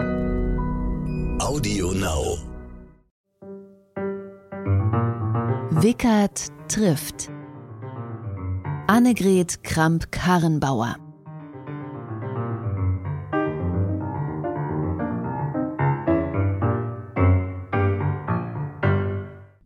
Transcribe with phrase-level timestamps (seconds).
[0.00, 2.38] Audio Now.
[5.82, 7.28] Wickert trifft.
[8.86, 10.96] Annegret Kramp-Karrenbauer.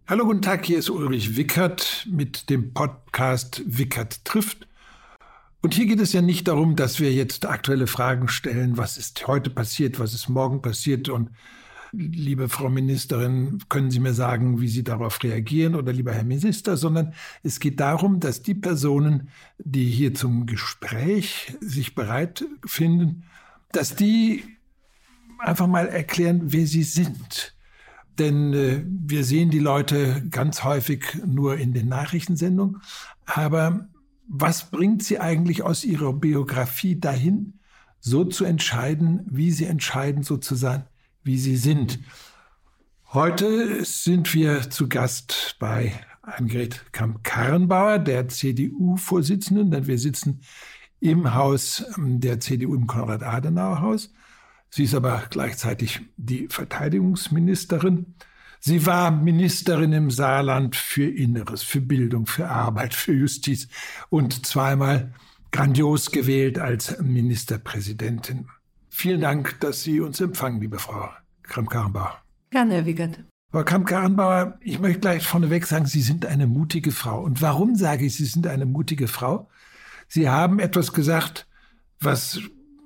[0.08, 4.66] Hallo, guten Tag, hier ist Ulrich Wickert mit dem Podcast Wickert trifft.
[5.64, 9.26] Und hier geht es ja nicht darum, dass wir jetzt aktuelle Fragen stellen, was ist
[9.26, 11.30] heute passiert, was ist morgen passiert und
[11.90, 16.76] liebe Frau Ministerin, können Sie mir sagen, wie Sie darauf reagieren oder lieber Herr Minister,
[16.76, 23.22] sondern es geht darum, dass die Personen, die hier zum Gespräch sich bereit finden,
[23.72, 24.44] dass die
[25.38, 27.54] einfach mal erklären, wer sie sind
[28.18, 32.80] denn äh, wir sehen die Leute ganz häufig nur in den Nachrichtensendungen.
[33.26, 33.88] Aber
[34.28, 37.60] was bringt sie eigentlich aus ihrer Biografie dahin,
[38.00, 40.84] so zu entscheiden, wie sie entscheiden, so zu sein,
[41.22, 42.00] wie sie sind?
[43.12, 50.40] Heute sind wir zu Gast bei Annegret Kamp-Karrenbauer, der CDU-Vorsitzenden, denn wir sitzen
[51.00, 54.12] im Haus ähm, der CDU im Konrad-Adenauer-Haus.
[54.70, 58.14] Sie ist aber gleichzeitig die Verteidigungsministerin.
[58.66, 63.68] Sie war Ministerin im Saarland für Inneres, für Bildung, für Arbeit, für Justiz
[64.08, 65.12] und zweimal
[65.52, 68.48] grandios gewählt als Ministerpräsidentin.
[68.88, 71.10] Vielen Dank, dass Sie uns empfangen, liebe Frau
[71.42, 72.22] Kramp-Karrenbauer.
[72.52, 73.22] Gerne, Herr Wiegert.
[73.50, 77.22] Frau Kramp-Karrenbauer, ich möchte gleich vorneweg sagen, Sie sind eine mutige Frau.
[77.22, 79.50] Und warum sage ich, Sie sind eine mutige Frau?
[80.08, 81.46] Sie haben etwas gesagt,
[82.00, 82.40] was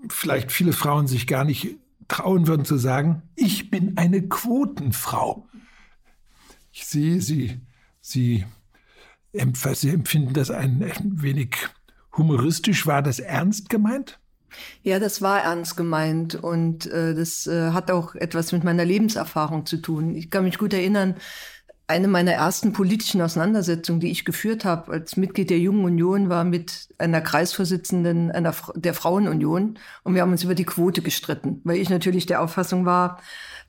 [0.09, 1.77] vielleicht viele Frauen sich gar nicht
[2.09, 5.48] trauen würden zu sagen, ich bin eine Quotenfrau.
[6.79, 7.61] Ich sehe, Sie,
[8.01, 8.45] Sie,
[9.33, 11.57] Sie empfinden das ein, ein wenig
[12.17, 12.87] humoristisch.
[12.87, 14.21] War das ernst gemeint?
[14.85, 19.67] Ja, das war ernst gemeint und äh, das äh, hat auch etwas mit meiner Lebenserfahrung
[19.67, 20.15] zu tun.
[20.15, 21.17] Ich kann mich gut erinnern,
[21.89, 26.45] eine meiner ersten politischen Auseinandersetzungen, die ich geführt habe als Mitglied der Jungen Union, war
[26.45, 29.79] mit einer Kreisvorsitzenden einer, der Frauenunion.
[30.05, 33.21] Und wir haben uns über die Quote gestritten, weil ich natürlich der Auffassung war,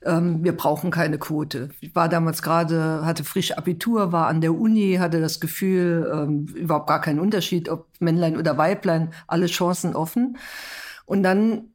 [0.04, 1.70] ähm, wir brauchen keine Quote.
[1.80, 6.46] Ich war damals gerade, hatte frisch Abitur, war an der Uni, hatte das Gefühl, ähm,
[6.54, 10.36] überhaupt gar keinen Unterschied, ob Männlein oder Weiblein, alle Chancen offen.
[11.06, 11.70] Und dann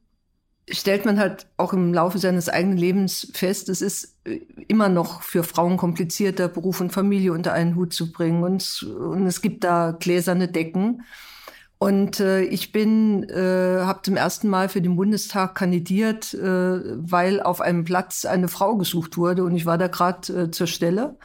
[0.69, 5.21] stellt man halt auch im Laufe seines eigenen Lebens fest, es ist äh, immer noch
[5.21, 8.43] für Frauen komplizierter, Beruf und Familie unter einen Hut zu bringen.
[8.43, 11.03] Und, und es gibt da gläserne Decken.
[11.77, 17.41] Und äh, ich bin, äh, habe zum ersten Mal für den Bundestag kandidiert, äh, weil
[17.41, 21.17] auf einem Platz eine Frau gesucht wurde und ich war da gerade äh, zur Stelle.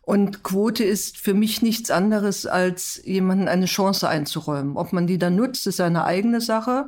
[0.00, 4.76] Und Quote ist für mich nichts anderes, als jemanden eine Chance einzuräumen.
[4.76, 6.86] Ob man die dann nutzt, ist eine eigene Sache.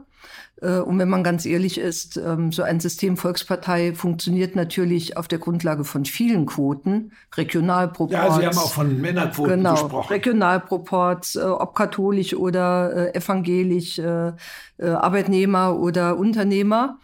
[0.61, 5.29] Äh, und wenn man ganz ehrlich ist, ähm, so ein System Volkspartei funktioniert natürlich auf
[5.29, 8.13] der Grundlage von vielen Quoten, Regionalproports.
[8.13, 10.09] Ja, Sie haben auch von Männerquoten genau, gesprochen.
[10.13, 14.01] Regionalproports, äh, ob katholisch oder äh, evangelisch,
[14.79, 16.99] Arbeitnehmer oder Unternehmer.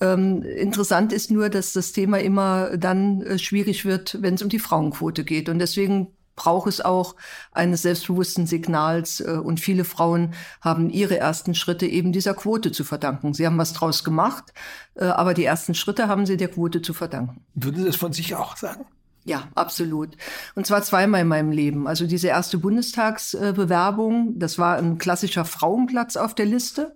[0.00, 4.48] Ähm, interessant ist nur, dass das Thema immer dann äh, schwierig wird, wenn es um
[4.48, 5.48] die Frauenquote geht.
[5.48, 7.16] Und deswegen braucht es auch
[7.50, 9.20] eines selbstbewussten Signals.
[9.20, 13.34] Äh, und viele Frauen haben ihre ersten Schritte eben dieser Quote zu verdanken.
[13.34, 14.52] Sie haben was draus gemacht,
[14.94, 17.44] äh, aber die ersten Schritte haben sie der Quote zu verdanken.
[17.54, 18.84] Würden Sie das von sich auch sagen?
[19.24, 20.10] Ja, absolut.
[20.54, 21.88] Und zwar zweimal in meinem Leben.
[21.88, 26.94] Also diese erste Bundestagsbewerbung, das war ein klassischer Frauenplatz auf der Liste.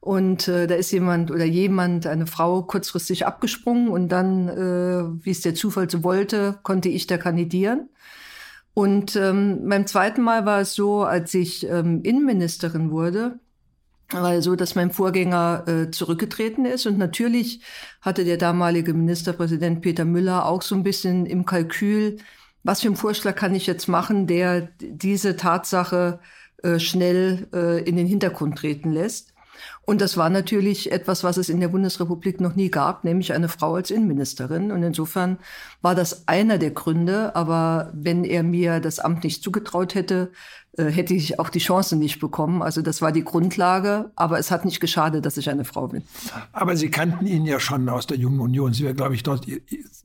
[0.00, 5.30] Und äh, da ist jemand oder jemand, eine Frau, kurzfristig abgesprungen und dann, äh, wie
[5.30, 7.90] es der Zufall so wollte, konnte ich da kandidieren.
[8.74, 13.38] Und ähm, beim zweiten Mal war es so, als ich ähm, Innenministerin wurde,
[14.12, 16.86] war es so, dass mein Vorgänger äh, zurückgetreten ist.
[16.86, 17.62] Und natürlich
[18.00, 22.18] hatte der damalige Ministerpräsident Peter Müller auch so ein bisschen im Kalkül,
[22.62, 26.20] was für einen Vorschlag kann ich jetzt machen, der diese Tatsache
[26.62, 29.29] äh, schnell äh, in den Hintergrund treten lässt.
[29.82, 33.48] Und das war natürlich etwas, was es in der Bundesrepublik noch nie gab, nämlich eine
[33.48, 34.70] Frau als Innenministerin.
[34.70, 35.38] Und insofern
[35.82, 37.34] war das einer der Gründe.
[37.34, 40.30] Aber wenn er mir das Amt nicht zugetraut hätte,
[40.76, 42.62] äh, hätte ich auch die Chance nicht bekommen.
[42.62, 44.10] Also das war die Grundlage.
[44.14, 46.04] Aber es hat nicht geschadet, dass ich eine Frau bin.
[46.52, 48.72] Aber Sie kannten ihn ja schon aus der Jungen Union.
[48.72, 49.46] Sie war, glaube ich, dort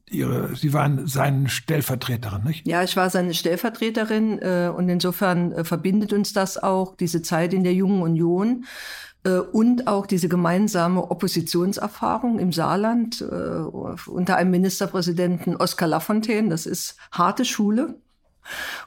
[0.09, 2.67] ihre, Sie waren seine Stellvertreterin, nicht?
[2.67, 4.39] Ja, ich war seine Stellvertreterin.
[4.39, 8.65] Äh, und insofern äh, verbindet uns das auch, diese Zeit in der Jungen Union.
[9.25, 16.49] Äh, und auch diese gemeinsame Oppositionserfahrung im Saarland äh, unter einem Ministerpräsidenten Oskar Lafontaine.
[16.49, 17.95] Das ist harte Schule.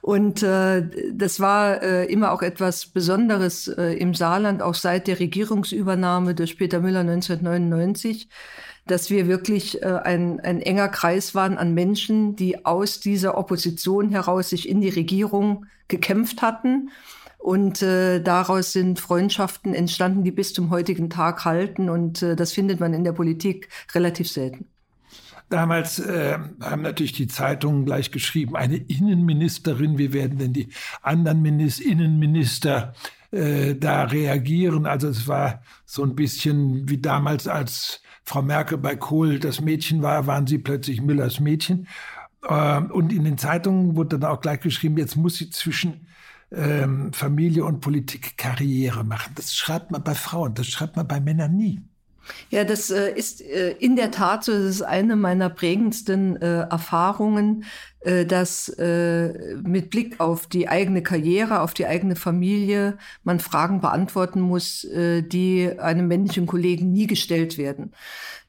[0.00, 5.18] Und äh, das war äh, immer auch etwas Besonderes äh, im Saarland, auch seit der
[5.18, 8.28] Regierungsübernahme durch Peter Müller 1999
[8.90, 14.10] dass wir wirklich äh, ein, ein enger Kreis waren an Menschen, die aus dieser Opposition
[14.10, 16.90] heraus sich in die Regierung gekämpft hatten.
[17.48, 21.88] Und äh, daraus sind Freundschaften entstanden, die bis zum heutigen Tag halten.
[21.88, 24.66] Und äh, das findet man in der Politik relativ selten.
[25.48, 30.68] Damals äh, haben natürlich die Zeitungen gleich geschrieben, eine Innenministerin, wie werden denn die
[31.00, 32.92] anderen Minister, Innenminister
[33.30, 34.84] äh, da reagieren?
[34.84, 40.02] Also es war so ein bisschen wie damals, als Frau Merkel bei Kohl das Mädchen
[40.02, 41.88] war, waren sie plötzlich Müllers Mädchen.
[42.42, 46.04] Äh, und in den Zeitungen wurde dann auch gleich geschrieben, jetzt muss sie zwischen
[46.52, 49.32] ähm, Familie und Politik Karriere machen.
[49.34, 51.80] Das schreibt man bei Frauen, das schreibt man bei Männern nie.
[52.50, 54.52] Ja, das äh, ist äh, in der Tat so.
[54.52, 57.64] Das ist eine meiner prägendsten äh, Erfahrungen,
[58.00, 63.80] äh, dass äh, mit Blick auf die eigene Karriere, auf die eigene Familie man Fragen
[63.80, 67.92] beantworten muss, äh, die einem männlichen Kollegen nie gestellt werden.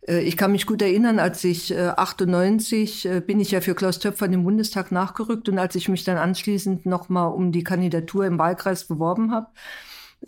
[0.10, 4.32] Ich kann mich gut erinnern, als ich 98 bin ich ja für Klaus Töpfer in
[4.32, 8.86] den Bundestag nachgerückt und als ich mich dann anschließend nochmal um die Kandidatur im Wahlkreis
[8.86, 9.50] beworben habe,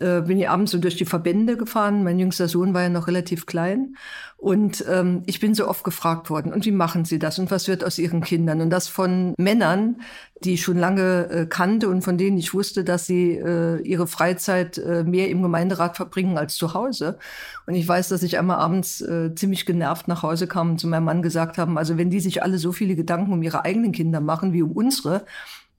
[0.00, 2.02] äh, bin ich abends so durch die Verbände gefahren.
[2.02, 3.96] Mein jüngster Sohn war ja noch relativ klein.
[4.36, 7.38] Und ähm, ich bin so oft gefragt worden, und wie machen Sie das?
[7.38, 8.60] Und was wird aus Ihren Kindern?
[8.60, 10.00] Und das von Männern,
[10.42, 14.08] die ich schon lange äh, kannte und von denen ich wusste, dass sie äh, ihre
[14.08, 17.18] Freizeit äh, mehr im Gemeinderat verbringen als zu Hause.
[17.66, 20.88] Und ich weiß, dass ich einmal abends äh, ziemlich genervt nach Hause kam und zu
[20.88, 23.92] meinem Mann gesagt haben, also wenn die sich alle so viele Gedanken um ihre eigenen
[23.92, 25.24] Kinder machen wie um unsere,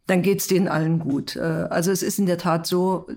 [0.08, 1.36] dann geht's denen allen gut.
[1.36, 3.08] Äh, also es ist in der Tat so,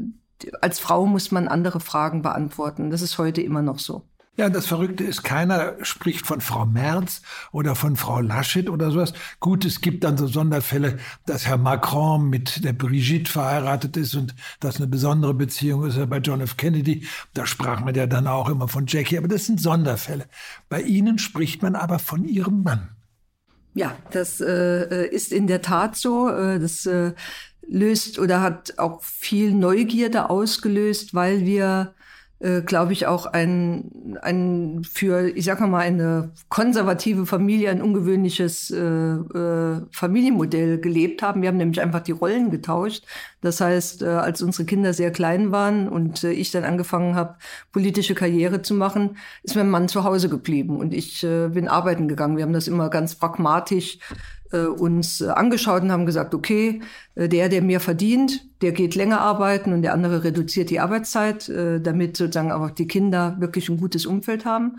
[0.61, 2.91] als Frau muss man andere Fragen beantworten.
[2.91, 4.05] Das ist heute immer noch so.
[4.39, 7.23] Ja, das Verrückte ist, keiner spricht von Frau Merz
[7.53, 9.15] oder von Frau Laschet oder sowas.
[9.41, 14.35] Gut, es gibt dann so Sonderfälle, dass Herr Macron mit der Brigitte verheiratet ist und
[14.61, 16.59] das eine besondere Beziehung ist bei John F.
[16.59, 17.07] Kennedy.
[17.33, 20.27] Da sprach man ja dann auch immer von Jackie, aber das sind Sonderfälle.
[20.69, 22.91] Bei Ihnen spricht man aber von Ihrem Mann.
[23.77, 26.31] Ja, das äh, ist in der Tat so.
[26.31, 27.13] Äh, das äh,
[27.69, 31.95] löst oder hat auch viel Neugierde ausgelöst, weil wir
[32.39, 38.71] äh, glaube ich, auch ein, ein für, ich sag mal, eine konservative Familie ein ungewöhnliches
[38.71, 41.41] äh, äh, Familienmodell gelebt haben.
[41.41, 43.07] Wir haben nämlich einfach die Rollen getauscht.
[43.47, 47.37] Das heißt, äh, als unsere Kinder sehr klein waren und äh, ich dann angefangen habe,
[47.71, 52.09] politische Karriere zu machen, ist mein Mann zu Hause geblieben und ich äh, bin arbeiten
[52.09, 52.37] gegangen.
[52.37, 53.99] Wir haben das immer ganz pragmatisch
[54.79, 56.81] uns angeschaut und haben gesagt, okay,
[57.17, 61.51] der, der mehr verdient, der geht länger arbeiten und der andere reduziert die Arbeitszeit,
[61.83, 64.79] damit sozusagen auch die Kinder wirklich ein gutes Umfeld haben.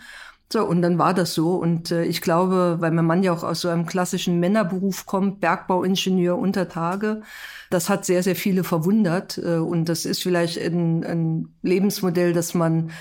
[0.52, 1.56] So, und dann war das so.
[1.56, 5.42] Und äh, ich glaube, weil mein Mann ja auch aus so einem klassischen Männerberuf kommt,
[5.42, 7.22] Bergbauingenieur unter Tage,
[7.70, 9.38] das hat sehr, sehr viele verwundert.
[9.38, 12.92] Äh, und das ist vielleicht ein, ein Lebensmodell, das man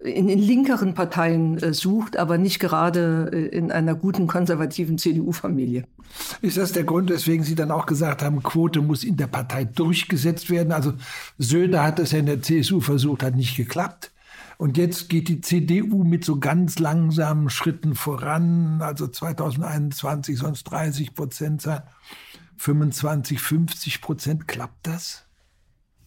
[0.00, 5.84] in den linkeren Parteien äh, sucht, aber nicht gerade äh, in einer guten konservativen CDU-Familie.
[6.40, 9.64] Ist das der Grund, weswegen Sie dann auch gesagt haben, Quote muss in der Partei
[9.64, 10.72] durchgesetzt werden?
[10.72, 10.94] Also
[11.38, 14.12] Söder hat das ja in der CSU versucht, hat nicht geklappt.
[14.58, 18.82] Und jetzt geht die CDU mit so ganz langsamen Schritten voran.
[18.82, 21.82] Also 2021 sonst 30 Prozent sein,
[22.56, 24.48] 25, 50 Prozent.
[24.48, 25.28] Klappt das?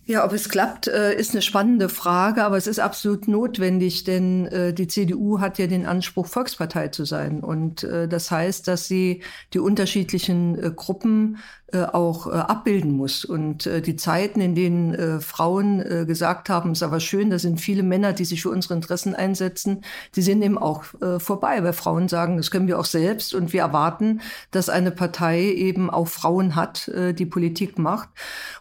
[0.03, 4.47] Ja, ob es klappt, äh, ist eine spannende Frage, aber es ist absolut notwendig, denn
[4.47, 7.41] äh, die CDU hat ja den Anspruch, Volkspartei zu sein.
[7.41, 11.37] Und äh, das heißt, dass sie die unterschiedlichen Gruppen
[11.73, 13.23] auch abbilden muss.
[13.23, 18.13] Und die Zeiten, in denen Frauen gesagt haben, ist aber schön, da sind viele Männer,
[18.13, 19.83] die sich für unsere Interessen einsetzen,
[20.15, 20.83] die sind eben auch
[21.19, 25.43] vorbei, weil Frauen sagen, das können wir auch selbst und wir erwarten, dass eine Partei
[25.43, 28.09] eben auch Frauen hat, die Politik macht.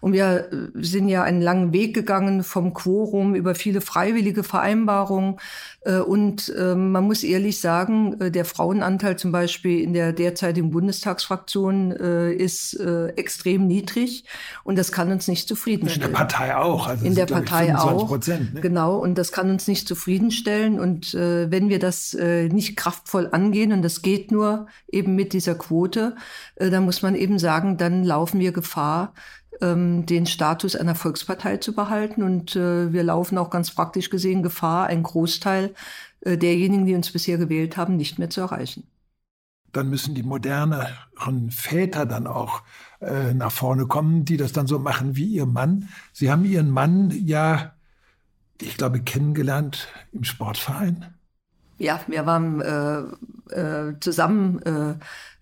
[0.01, 5.37] Und wir sind ja ein einen langen Weg gegangen vom Quorum über viele freiwillige Vereinbarungen.
[5.83, 10.71] Äh, und ähm, man muss ehrlich sagen, äh, der Frauenanteil zum Beispiel in der derzeitigen
[10.71, 11.93] Bundestagsfraktion
[13.09, 14.25] äh, extrem niedrig.
[14.65, 16.11] Und das kann uns nicht zufriedenstellen.
[16.11, 16.87] In der Partei auch.
[16.87, 18.07] Also in der Partei auch.
[18.07, 18.61] Prozent, ne?
[18.61, 18.97] Genau.
[18.97, 20.81] Und das kann uns nicht zufriedenstellen.
[20.81, 26.17] Und wenn wir das nicht kraftvoll angehen, und das geht nur eben mit dieser Quote,
[26.57, 29.13] dann muss man eben sagen, dann laufen wir Gefahr,
[29.61, 32.23] ähm, den Status einer Volkspartei zu behalten.
[32.23, 35.75] Und äh, wir laufen auch ganz praktisch gesehen Gefahr, einen Großteil
[36.21, 38.87] äh, derjenigen, die uns bisher gewählt haben, nicht mehr zu erreichen.
[39.73, 42.63] Dann müssen die moderneren Väter dann auch
[43.01, 45.89] äh, nach vorne kommen, die das dann so machen wie ihr Mann.
[46.13, 47.73] Sie haben ihren Mann ja,
[48.61, 51.07] ich glaube, kennengelernt im Sportverein.
[51.79, 53.01] Ja, wir waren äh,
[53.55, 54.95] äh, zusammen äh,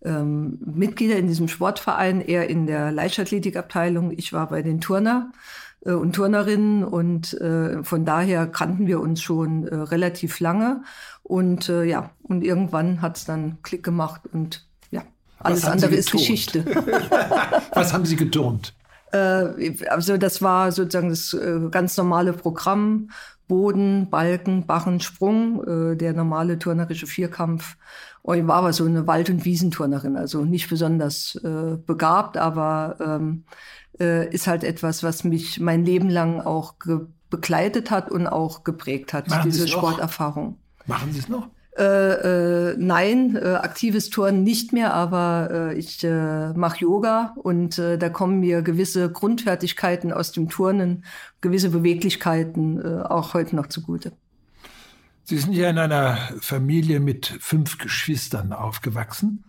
[0.08, 5.32] ähm, Mitglieder in diesem Sportverein, er in der Leichtathletikabteilung, ich war bei den Turner
[5.84, 10.84] äh, und Turnerinnen und äh, von daher kannten wir uns schon relativ lange
[11.24, 14.67] und ja, und irgendwann hat es dann Klick gemacht und
[15.40, 16.64] alles andere ist Geschichte.
[17.72, 18.74] Was haben Sie geturnt?
[19.12, 23.10] Äh, also das war sozusagen das äh, ganz normale Programm.
[23.46, 27.76] Boden, Balken, Barren, Sprung, äh, der normale turnerische Vierkampf.
[28.20, 31.40] Und ich war aber so eine Wald- und Wiesenturnerin, also nicht besonders
[31.86, 33.44] begabt, aber ähm,
[34.00, 36.74] äh, ist halt etwas, was mich mein Leben lang auch
[37.30, 40.58] begleitet hat und auch geprägt hat, Machen diese Sporterfahrung.
[40.86, 41.48] Machen Sie es noch?
[41.78, 47.78] Äh, äh, nein, äh, aktives Touren nicht mehr, aber äh, ich äh, mache Yoga und
[47.78, 51.04] da kommen mir gewisse Grundfertigkeiten aus dem Turnen,
[51.40, 54.12] gewisse Beweglichkeiten auch heute noch zugute.
[55.22, 59.44] Sie sind ja in einer Familie mit fünf Geschwistern aufgewachsen.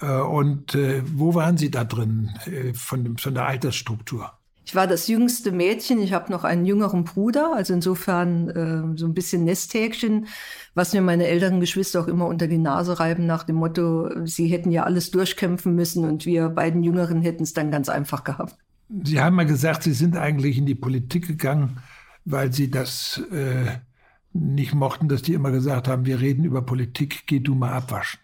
[0.00, 2.30] Und wo waren Sie da drin
[2.74, 4.32] von, von der Altersstruktur?
[4.66, 6.00] Ich war das jüngste Mädchen.
[6.00, 10.26] Ich habe noch einen jüngeren Bruder, also insofern äh, so ein bisschen Nesthäkchen,
[10.74, 14.46] was mir meine älteren Geschwister auch immer unter die Nase reiben nach dem Motto, sie
[14.46, 18.56] hätten ja alles durchkämpfen müssen und wir beiden Jüngeren hätten es dann ganz einfach gehabt.
[19.04, 21.78] Sie haben mal gesagt, Sie sind eigentlich in die Politik gegangen,
[22.24, 23.66] weil Sie das äh,
[24.32, 28.20] nicht mochten, dass die immer gesagt haben, wir reden über Politik, geh du mal abwaschen.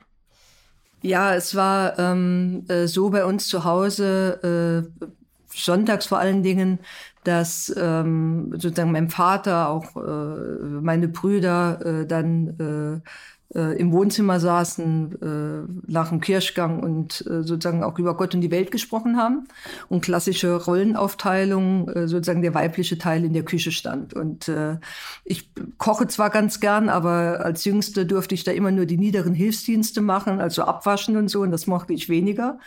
[1.02, 4.90] Ja, es war ähm, äh, so bei uns zu Hause.
[5.00, 5.06] Äh,
[5.54, 6.78] sonntags vor allen Dingen,
[7.24, 13.08] dass ähm, sozusagen mein Vater, auch äh, meine Brüder äh, dann äh,
[13.54, 18.42] äh, im Wohnzimmer saßen äh, nach dem Kirchgang und äh, sozusagen auch über Gott und
[18.42, 19.48] die Welt gesprochen haben
[19.88, 24.14] und klassische Rollenaufteilung, äh, sozusagen der weibliche Teil in der Küche stand.
[24.14, 24.78] Und äh,
[25.24, 29.34] ich koche zwar ganz gern, aber als Jüngste durfte ich da immer nur die niederen
[29.34, 32.58] Hilfsdienste machen, also abwaschen und so, und das mochte ich weniger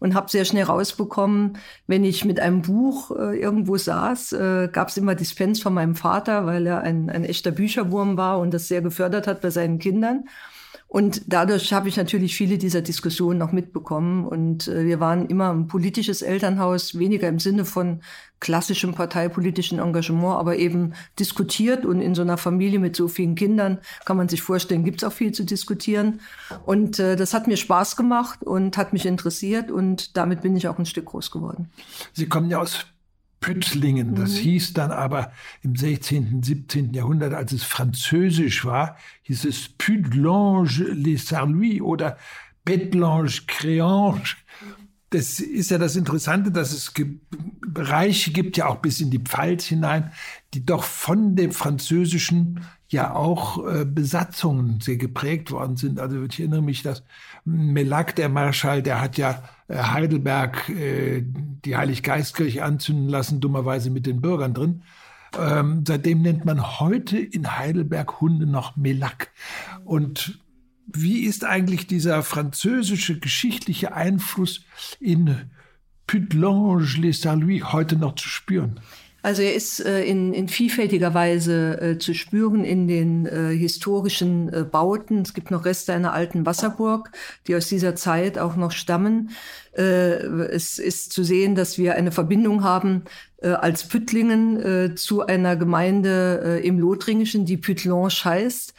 [0.00, 4.88] und habe sehr schnell rausbekommen, wenn ich mit einem Buch äh, irgendwo saß, äh, gab
[4.88, 8.68] es immer Dispens von meinem Vater, weil er ein, ein echter Bücherwurm war und das
[8.68, 10.24] sehr gefördert hat bei seinen Kindern.
[10.88, 14.24] Und dadurch habe ich natürlich viele dieser Diskussionen noch mitbekommen.
[14.24, 18.02] Und äh, wir waren immer ein politisches Elternhaus, weniger im Sinne von
[18.38, 21.84] klassischem parteipolitischen Engagement, aber eben diskutiert.
[21.84, 25.08] Und in so einer Familie mit so vielen Kindern kann man sich vorstellen, gibt es
[25.08, 26.20] auch viel zu diskutieren.
[26.64, 29.70] Und äh, das hat mir Spaß gemacht und hat mich interessiert.
[29.72, 31.68] Und damit bin ich auch ein Stück groß geworden.
[32.12, 32.86] Sie kommen ja aus
[33.46, 34.16] Püttlingen.
[34.16, 34.38] Das mhm.
[34.38, 35.30] hieß dann aber
[35.62, 36.92] im 16., 17.
[36.92, 42.18] Jahrhundert, als es französisch war, hieß es Pudlange les Sarlouis oder
[42.64, 44.34] Betlange Créange.
[45.10, 46.92] Das ist ja das Interessante, dass es
[47.64, 50.10] Bereiche gibt, ja auch bis in die Pfalz hinein,
[50.56, 56.00] die doch von dem Französischen ja auch äh, Besatzungen sehr geprägt worden sind.
[56.00, 57.02] Also ich erinnere mich, dass
[57.44, 64.06] Melac, der Marschall, der hat ja äh, Heidelberg äh, die Heiliggeistkirche anzünden lassen, dummerweise mit
[64.06, 64.82] den Bürgern drin.
[65.38, 69.30] Ähm, seitdem nennt man heute in Heidelberg Hunde noch Melac.
[69.84, 70.40] Und
[70.86, 74.64] wie ist eigentlich dieser französische geschichtliche Einfluss
[75.00, 75.50] in
[76.06, 78.80] Pudlange-les-Saint-Louis heute noch zu spüren?
[79.26, 84.52] Also er ist äh, in, in vielfältiger Weise äh, zu spüren in den äh, historischen
[84.52, 85.22] äh, Bauten.
[85.22, 87.10] Es gibt noch Reste einer alten Wasserburg,
[87.48, 89.30] die aus dieser Zeit auch noch stammen.
[89.76, 93.02] Äh, es ist zu sehen, dass wir eine Verbindung haben
[93.38, 98.74] äh, als Püttlingen zu einer Gemeinde im Lothringischen, die Pütlange heißt,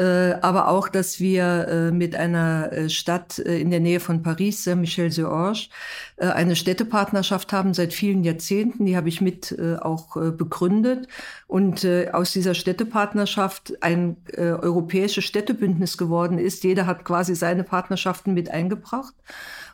[0.00, 5.68] aber auch, dass wir mit einer Stadt in der Nähe von Paris, Saint-Michel-sur-Orge,
[6.16, 8.86] eine Städtepartnerschaft haben seit vielen Jahrzehnten.
[8.86, 11.06] Die habe ich mit auch begründet
[11.46, 16.64] und aus dieser Städtepartnerschaft ein europäisches Städtebündnis geworden ist.
[16.64, 19.14] Jeder hat quasi seine Partnerschaften mit eingebracht.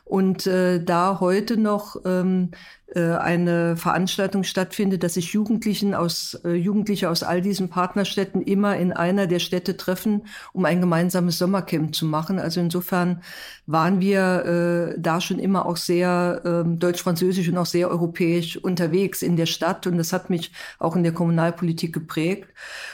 [0.07, 2.57] Und äh, da heute noch ähm, äh,
[2.95, 8.93] eine Veranstaltung stattfindet, dass sich Jugendlichen aus, äh, Jugendliche aus all diesen Partnerstädten immer in
[8.93, 12.39] einer der Städte treffen, um ein gemeinsames Sommercamp zu machen.
[12.39, 13.21] Also insofern
[13.65, 19.21] waren wir äh, da schon immer auch sehr äh, deutsch-französisch und auch sehr europäisch unterwegs
[19.21, 19.85] in der Stadt.
[19.85, 22.47] Und das hat mich auch in der Kommunalpolitik geprägt.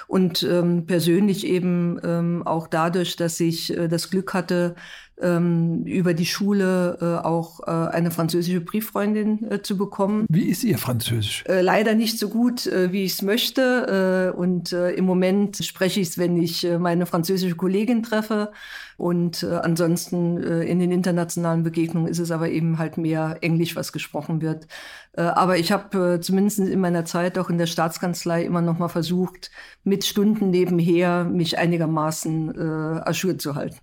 [0.08, 4.76] Und ähm, persönlich eben ähm, auch dadurch, dass ich äh, das Glück hatte,
[5.22, 9.83] ähm, über die Schule äh, auch äh, eine französische Brieffreundin äh, zu bekommen.
[10.30, 11.44] Wie ist Ihr Französisch?
[11.48, 14.32] Äh, leider nicht so gut, äh, wie ich es möchte.
[14.34, 18.52] Äh, und im Moment spreche ich es, wenn ich meine französische Kollegin treffe.
[18.96, 24.42] Und ansonsten in den internationalen Begegnungen ist es aber eben halt mehr Englisch, was gesprochen
[24.42, 24.68] wird.
[25.16, 29.50] aber ich habe zumindest in meiner Zeit auch in der Staatskanzlei immer noch mal versucht,
[29.84, 33.78] mit Stunden nebenher mich einigermaßen äh, zu halten.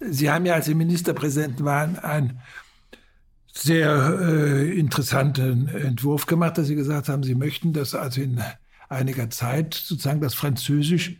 [0.00, 2.40] Sie haben ja, als Sie Ministerpräsident waren, ein
[3.60, 8.40] sehr äh, interessanten Entwurf gemacht, dass Sie gesagt haben, Sie möchten, dass also in
[8.88, 11.16] einiger Zeit sozusagen das Französisch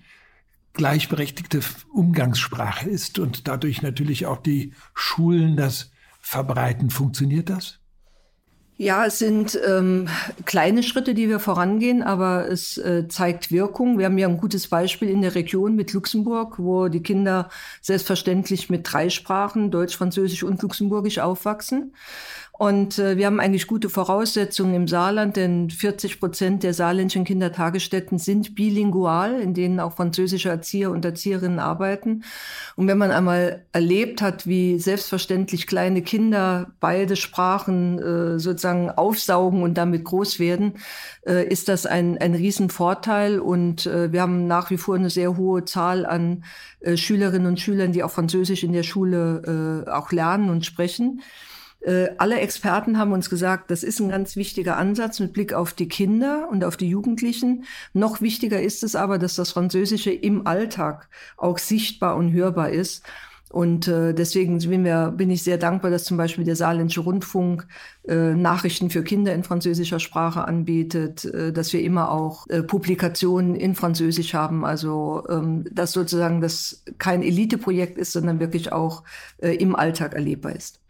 [0.73, 1.61] gleichberechtigte
[1.93, 5.91] Umgangssprache ist und dadurch natürlich auch die Schulen das
[6.21, 6.91] verbreiten.
[6.91, 7.78] Funktioniert das?
[8.81, 10.09] Ja, es sind ähm,
[10.45, 13.99] kleine Schritte, die wir vorangehen, aber es äh, zeigt Wirkung.
[13.99, 17.49] Wir haben ja ein gutes Beispiel in der Region mit Luxemburg, wo die Kinder
[17.83, 21.93] selbstverständlich mit drei Sprachen, Deutsch, Französisch und Luxemburgisch, aufwachsen.
[22.59, 28.19] Und äh, wir haben eigentlich gute Voraussetzungen im Saarland, denn 40 Prozent der saarländischen Kindertagesstätten
[28.19, 32.25] sind bilingual, in denen auch französische Erzieher und Erzieherinnen arbeiten.
[32.75, 39.63] Und wenn man einmal erlebt hat, wie selbstverständlich kleine Kinder beide Sprachen äh, sozusagen aufsaugen
[39.63, 40.73] und damit groß werden,
[41.29, 43.39] äh, ist das ein, ein Riesenvorteil.
[43.39, 46.43] Und äh, wir haben nach wie vor eine sehr hohe Zahl an
[46.81, 51.23] äh, Schülerinnen und Schülern, die auch Französisch in der Schule äh, auch lernen und sprechen.
[51.81, 55.73] Äh, alle Experten haben uns gesagt, das ist ein ganz wichtiger Ansatz mit Blick auf
[55.73, 57.65] die Kinder und auf die Jugendlichen.
[57.93, 63.05] Noch wichtiger ist es aber, dass das Französische im Alltag auch sichtbar und hörbar ist.
[63.51, 67.67] Und äh, deswegen bin, wir, bin ich sehr dankbar, dass zum Beispiel der Saarländische Rundfunk
[68.07, 73.55] äh, Nachrichten für Kinder in französischer Sprache anbietet, äh, dass wir immer auch äh, Publikationen
[73.55, 74.67] in Französisch haben.
[74.67, 79.03] Also ähm, dass sozusagen das kein Eliteprojekt ist, sondern wirklich auch
[79.39, 80.81] äh, im Alltag erlebbar ist.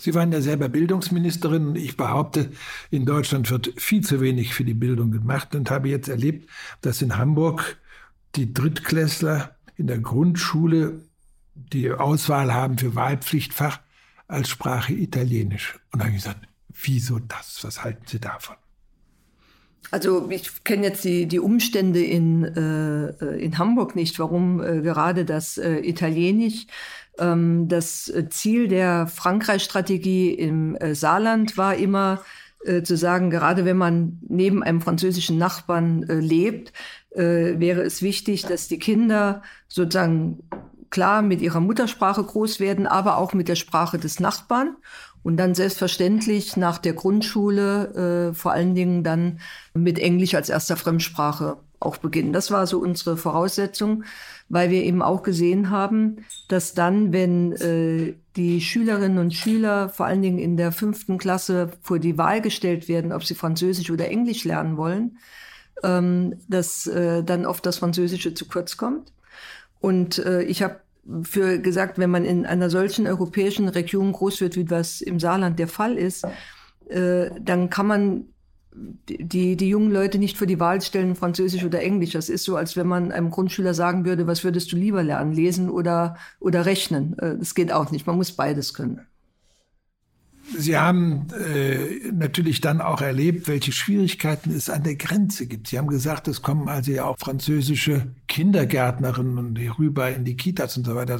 [0.00, 1.74] Sie waren ja selber Bildungsministerin.
[1.74, 2.50] Ich behaupte,
[2.90, 6.48] in Deutschland wird viel zu wenig für die Bildung gemacht und habe jetzt erlebt,
[6.80, 7.78] dass in Hamburg
[8.36, 11.02] die Drittklässler in der Grundschule
[11.54, 13.80] die Auswahl haben für Wahlpflichtfach
[14.28, 15.78] als Sprache Italienisch.
[15.90, 17.64] Und da habe ich gesagt, wieso das?
[17.64, 18.56] Was halten Sie davon?
[19.90, 25.24] Also ich kenne jetzt die, die Umstände in, äh, in Hamburg nicht, warum äh, gerade
[25.24, 26.66] das äh, Italienisch.
[27.18, 32.22] Ähm, das Ziel der Frankreich-Strategie im äh, Saarland war immer
[32.64, 36.72] äh, zu sagen, gerade wenn man neben einem französischen Nachbarn äh, lebt,
[37.10, 40.40] wäre es wichtig, dass die Kinder sozusagen
[40.90, 44.76] klar mit ihrer Muttersprache groß werden, aber auch mit der Sprache des Nachbarn
[45.22, 49.40] und dann selbstverständlich nach der Grundschule äh, vor allen Dingen dann
[49.74, 52.32] mit Englisch als erster Fremdsprache auch beginnen.
[52.32, 54.04] Das war so unsere Voraussetzung
[54.48, 60.06] weil wir eben auch gesehen haben, dass dann, wenn äh, die Schülerinnen und Schüler vor
[60.06, 64.08] allen Dingen in der fünften Klasse vor die Wahl gestellt werden, ob sie Französisch oder
[64.08, 65.18] Englisch lernen wollen,
[65.82, 69.12] ähm, dass äh, dann oft das Französische zu kurz kommt.
[69.80, 70.80] Und äh, ich habe
[71.22, 75.58] für gesagt, wenn man in einer solchen europäischen Region groß wird, wie das im Saarland
[75.58, 76.24] der Fall ist,
[76.88, 78.24] äh, dann kann man
[78.74, 82.12] die, die jungen Leute nicht für die Wahl stellen, Französisch oder Englisch.
[82.12, 85.32] Das ist so, als wenn man einem Grundschüler sagen würde, was würdest du lieber lernen,
[85.32, 87.18] lesen oder, oder rechnen.
[87.18, 88.06] Äh, das geht auch nicht.
[88.06, 89.06] Man muss beides können.
[90.56, 95.68] Sie haben äh, natürlich dann auch erlebt, welche Schwierigkeiten es an der Grenze gibt.
[95.68, 100.86] Sie haben gesagt, es kommen also ja auch französische Kindergärtnerinnen rüber in die Kitas und
[100.86, 101.18] so weiter.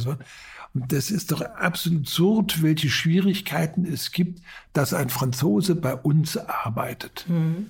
[0.75, 6.37] Und das ist doch absolut absurd, welche Schwierigkeiten es gibt, dass ein Franzose bei uns
[6.37, 7.27] arbeitet.
[7.29, 7.69] Mhm.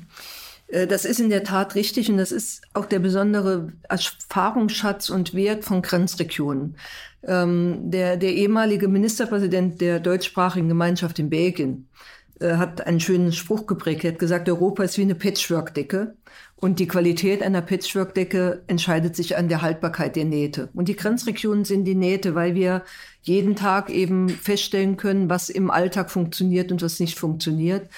[0.71, 5.65] Das ist in der Tat richtig und das ist auch der besondere Erfahrungsschatz und Wert
[5.65, 6.77] von Grenzregionen.
[7.27, 11.89] Ähm, der, der ehemalige Ministerpräsident der deutschsprachigen Gemeinschaft in Belgien
[12.41, 14.05] äh, hat einen schönen Spruch geprägt.
[14.05, 16.15] Er hat gesagt, Europa ist wie eine Patchwork-Decke
[16.55, 20.69] und die Qualität einer Patchwork-Decke entscheidet sich an der Haltbarkeit der Nähte.
[20.75, 22.83] Und die Grenzregionen sind die Nähte, weil wir
[23.23, 27.89] jeden Tag eben feststellen können, was im Alltag funktioniert und was nicht funktioniert.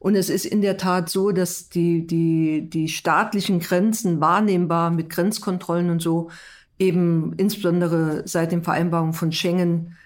[0.00, 5.10] Und es ist in der Tat so, dass die, die, die staatlichen Grenzen wahrnehmbar mit
[5.10, 6.30] Grenzkontrollen und so
[6.78, 9.96] eben insbesondere seit den Vereinbarungen von Schengen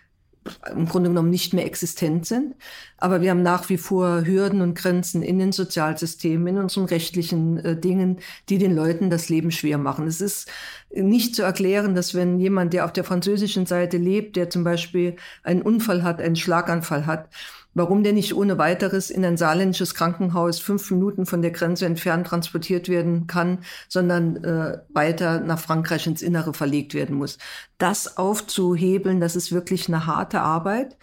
[0.74, 2.54] im Grunde genommen nicht mehr existent sind.
[2.98, 7.58] Aber wir haben nach wie vor Hürden und Grenzen in den Sozialsystemen, in unseren rechtlichen
[7.58, 10.06] äh, Dingen, die den Leuten das Leben schwer machen.
[10.06, 10.50] Es ist
[10.90, 15.16] nicht zu erklären, dass wenn jemand, der auf der französischen Seite lebt, der zum Beispiel
[15.44, 17.28] einen Unfall hat, einen Schlaganfall hat,
[17.74, 22.26] warum der nicht ohne weiteres in ein saarländisches Krankenhaus fünf Minuten von der Grenze entfernt
[22.26, 23.58] transportiert werden kann,
[23.88, 27.38] sondern äh, weiter nach Frankreich ins Innere verlegt werden muss.
[27.78, 30.96] Das aufzuhebeln, das ist wirklich eine harte Arbeit.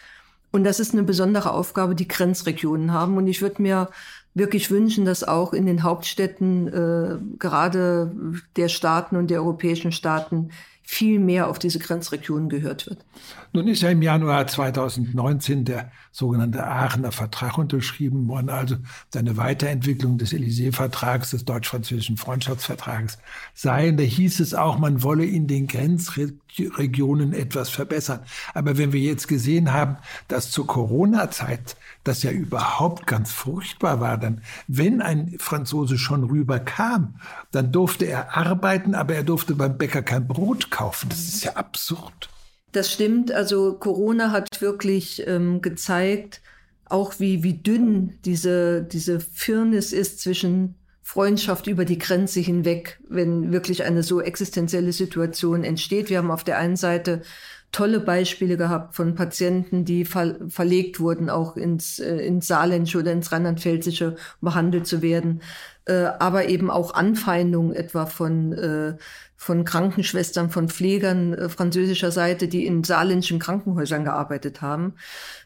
[0.51, 3.17] Und das ist eine besondere Aufgabe, die Grenzregionen haben.
[3.17, 3.89] Und ich würde mir
[4.34, 8.12] wirklich wünschen, dass auch in den Hauptstädten äh, gerade
[8.55, 10.49] der Staaten und der europäischen Staaten
[10.82, 13.05] viel mehr auf diese Grenzregionen gehört wird.
[13.51, 18.75] Nun ist ja im Januar 2019 der sogenannte Aachener Vertrag unterschrieben worden, also
[19.12, 23.17] seine Weiterentwicklung des Élysée-Vertrags, des deutsch-französischen Freundschaftsvertrags
[23.55, 23.89] sei.
[23.89, 28.19] Da hieß es auch, man wolle in den Grenzregionen etwas verbessern.
[28.53, 34.19] Aber wenn wir jetzt gesehen haben, dass zur Corona-Zeit das ja überhaupt ganz furchtbar war,
[34.19, 37.15] dann, wenn ein Franzose schon rüberkam,
[37.51, 41.09] dann durfte er arbeiten, aber er durfte beim Bäcker kein Brot kaufen.
[41.09, 42.29] Das ist ja absurd.
[42.71, 43.32] Das stimmt.
[43.32, 46.41] Also Corona hat wirklich ähm, gezeigt,
[46.86, 53.51] auch wie, wie dünn diese, diese Firnis ist zwischen Freundschaft über die Grenze hinweg, wenn
[53.51, 56.10] wirklich eine so existenzielle Situation entsteht.
[56.12, 57.23] Wir haben auf der einen Seite
[57.71, 63.12] tolle Beispiele gehabt von Patienten, die ver verlegt wurden, auch ins, äh, ins Saarländische oder
[63.12, 65.41] ins Rheinland-Pfälzische behandelt zu werden,
[65.86, 68.97] äh, aber eben auch Anfeindungen etwa von, äh,
[69.36, 74.95] von Krankenschwestern, von Pflegern äh, französischer Seite, die in saarländischen Krankenhäusern gearbeitet haben.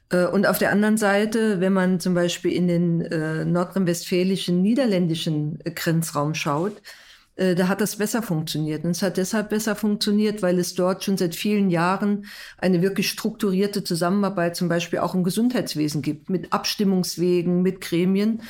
[0.09, 5.59] Äh, und auf der anderen Seite, wenn man zum Beispiel in den äh, nordrhein-westfälischen, niederländischen
[5.75, 7.02] Grenzraum schaut, äh,
[7.36, 8.84] da hat das besser funktioniert.
[8.84, 12.26] Und es hat deshalb besser funktioniert, weil es dort schon seit vielen Jahren
[12.60, 18.41] eine wirklich strukturierte Zusammenarbeit zum Beispiel auch im Gesundheitswesen gibt, mit Abstimmungswegen, mit Gremien.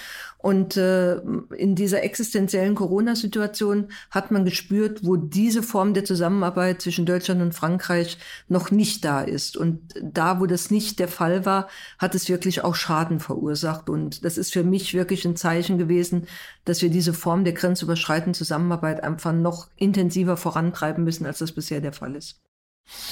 [0.43, 1.21] Und äh,
[1.55, 7.55] in dieser existenziellen Corona-Situation hat man gespürt, wo diese Form der Zusammenarbeit zwischen Deutschland und
[7.55, 8.17] Frankreich
[8.49, 9.55] noch nicht da ist.
[9.55, 13.89] Und da, wo das nicht der Fall war, hat es wirklich auch Schaden verursacht.
[13.89, 16.27] Und das ist für mich wirklich ein Zeichen gewesen,
[16.65, 21.79] dass wir diese Form der grenzüberschreitenden Zusammenarbeit einfach noch intensiver vorantreiben müssen, als das bisher
[21.79, 22.41] der Fall ist.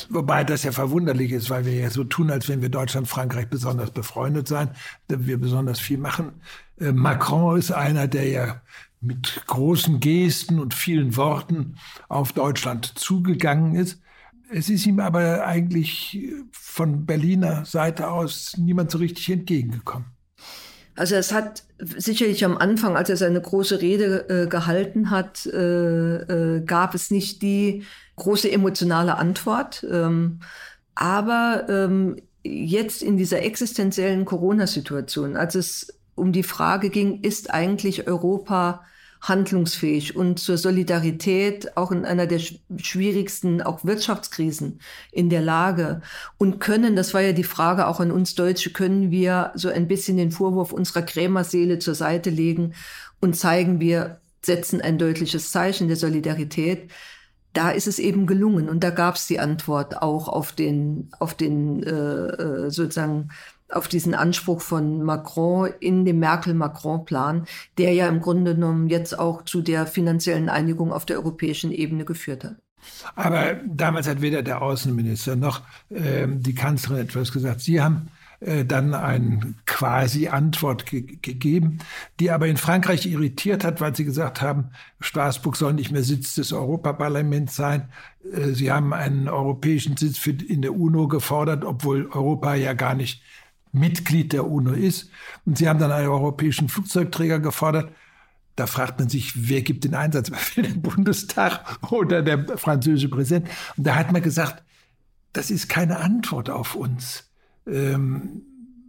[0.10, 3.48] Wobei das ja verwunderlich ist, weil wir ja so tun, als wenn wir Deutschland, Frankreich
[3.48, 4.72] besonders befreundet seien,
[5.08, 6.42] wir besonders viel machen.
[6.82, 8.62] Äh, Macron ist einer, der ja
[9.00, 11.76] mit großen Gesten und vielen Worten
[12.08, 14.00] auf Deutschland zugegangen ist.
[14.52, 16.20] Es ist ihm aber eigentlich
[16.52, 20.06] von Berliner Seite aus niemand so richtig entgegengekommen.
[20.96, 26.58] Also es hat sicherlich am Anfang, als er seine große Rede äh, gehalten hat, äh,
[26.58, 27.86] äh, gab es nicht die
[28.18, 29.86] große emotionale Antwort.
[29.90, 30.42] Ähm,
[30.94, 38.08] aber ähm, jetzt in dieser existenziellen Corona-Situation, als es um die Frage ging, ist eigentlich
[38.08, 38.82] Europa
[39.22, 42.40] handlungsfähig und zur Solidarität auch in einer der
[42.78, 44.80] schwierigsten, auch Wirtschaftskrisen
[45.12, 46.02] in der Lage
[46.38, 49.88] und können, das war ja die Frage auch an uns Deutsche, können wir so ein
[49.88, 52.74] bisschen den Vorwurf unserer Krämerseele zur Seite legen
[53.20, 56.92] und zeigen, wir setzen ein deutliches Zeichen der Solidarität.
[57.54, 61.36] Da ist es eben gelungen und da gab es die Antwort auch auf den, auf
[61.36, 63.30] den äh, äh sozusagen
[63.72, 67.46] auf diesen Anspruch von Macron in dem Merkel-Macron-Plan,
[67.78, 72.06] der ja im Grunde genommen jetzt auch zu der finanziellen Einigung auf der europäischen Ebene
[72.06, 72.56] geführt hat.
[73.16, 77.62] Aber damals hat weder der Außenminister noch äh, die Kanzlerin etwas gesagt.
[77.62, 78.10] Sie haben
[78.42, 81.78] äh, dann eine quasi Antwort ge gegeben,
[82.20, 86.34] die aber in Frankreich irritiert hat, weil sie gesagt haben, Straßburg soll nicht mehr Sitz
[86.34, 87.90] des Europaparlaments sein.
[88.34, 92.96] Äh, sie haben einen europäischen Sitz für, in der UNO gefordert, obwohl Europa ja gar
[92.96, 93.22] nicht
[93.72, 95.10] Mitglied der UNO ist.
[95.46, 97.92] Und sie haben dann einen europäischen Flugzeugträger gefordert.
[98.56, 100.32] Da fragt man sich, wer gibt den Einsatz?
[100.56, 103.50] Der Bundestag oder der französische Präsident?
[103.78, 104.64] Und da hat man gesagt,
[105.34, 107.30] das ist keine Antwort auf uns.
[107.66, 108.44] Ähm,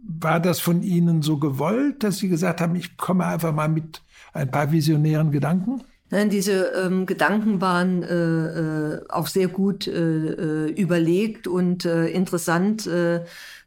[0.05, 4.01] war das von Ihnen so gewollt, dass Sie gesagt haben, ich komme einfach mal mit
[4.33, 5.81] ein paar visionären Gedanken?
[6.09, 12.07] Nein, diese ähm, Gedanken waren äh, äh, auch sehr gut äh, äh überlegt und äh,
[12.07, 12.87] interessant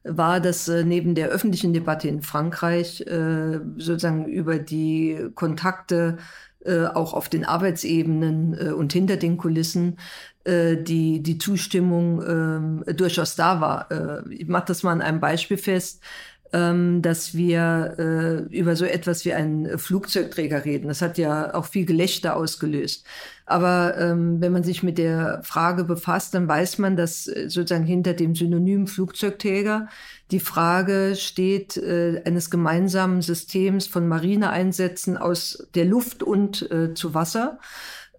[0.06, 6.18] war, dass äh, neben der öffentlichen Debatte in Frankreich äh, sozusagen über die Kontakte
[6.64, 9.98] äh, auch auf den Arbeitsebenen äh, und hinter den Kulissen
[10.44, 13.90] äh, die, die Zustimmung äh, durchaus da war.
[13.90, 18.84] Äh, ich mache das mal an einem Beispiel fest ähm, dass wir äh, über so
[18.84, 20.88] etwas wie einen Flugzeugträger reden.
[20.88, 23.04] Das hat ja auch viel Gelächter ausgelöst.
[23.46, 27.84] Aber ähm, wenn man sich mit der Frage befasst, dann weiß man, dass äh, sozusagen
[27.84, 29.88] hinter dem Synonym Flugzeugträger
[30.32, 37.14] die Frage steht äh, eines gemeinsamen Systems von Marineeinsätzen aus der Luft und äh, zu
[37.14, 37.60] Wasser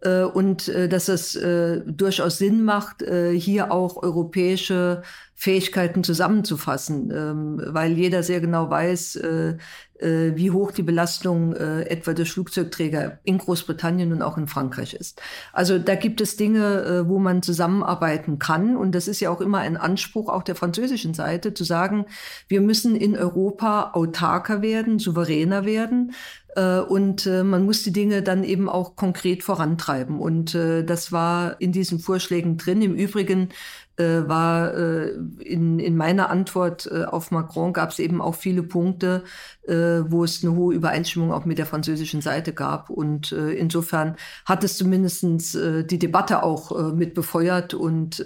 [0.02, 5.04] äh, und äh, dass es äh, durchaus Sinn macht, äh, hier auch europäische
[5.40, 9.58] Fähigkeiten zusammenzufassen, ähm, weil jeder sehr genau weiß, äh,
[10.00, 14.96] äh, wie hoch die Belastung äh, etwa durch Flugzeugträger in Großbritannien und auch in Frankreich
[14.96, 15.22] ist.
[15.54, 18.76] Also da gibt es Dinge, äh, wo man zusammenarbeiten kann.
[18.76, 22.08] Und das ist ja auch immer ein Anspruch auch der französischen Seite, zu sagen,
[22.48, 26.14] wir müssen in Europa autarker werden, souveräner werden.
[26.56, 30.20] Äh, und äh, man muss die Dinge dann eben auch konkret vorantreiben.
[30.20, 32.82] Und äh, das war in diesen Vorschlägen drin.
[32.82, 33.50] Im Übrigen
[33.98, 39.24] war in, in meiner Antwort auf Macron gab es eben auch viele Punkte,
[39.66, 42.90] wo es eine hohe Übereinstimmung auch mit der französischen Seite gab.
[42.90, 47.74] Und insofern hat es zumindest die Debatte auch mit befeuert.
[47.74, 48.24] Und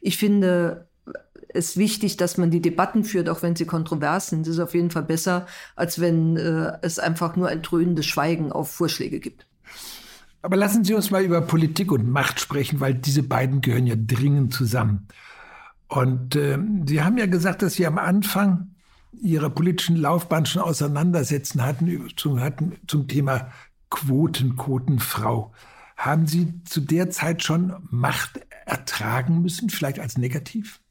[0.00, 0.88] ich finde,
[1.54, 4.46] es wichtig, dass man die Debatten führt, auch wenn sie kontrovers sind.
[4.46, 5.46] Das ist auf jeden Fall besser,
[5.76, 9.46] als wenn äh, es einfach nur ein dröhnendes Schweigen auf Vorschläge gibt.
[10.44, 13.94] Aber lassen Sie uns mal über Politik und Macht sprechen, weil diese beiden gehören ja
[13.96, 15.08] dringend zusammen.
[15.88, 18.74] Und äh, Sie haben ja gesagt, dass Sie am Anfang
[19.22, 23.52] Ihrer politischen Laufbahn schon auseinandersetzen hatten, zum, hatten zum Thema
[23.88, 25.54] Quoten, Quotenfrau.
[25.96, 30.82] Haben Sie zu der Zeit schon Macht ertragen müssen, vielleicht als negativ?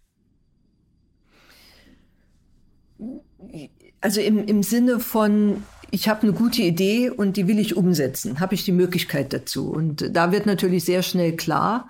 [4.01, 8.39] also im, im Sinne von, ich habe eine gute Idee und die will ich umsetzen,
[8.39, 9.69] habe ich die Möglichkeit dazu.
[9.69, 11.87] Und da wird natürlich sehr schnell klar,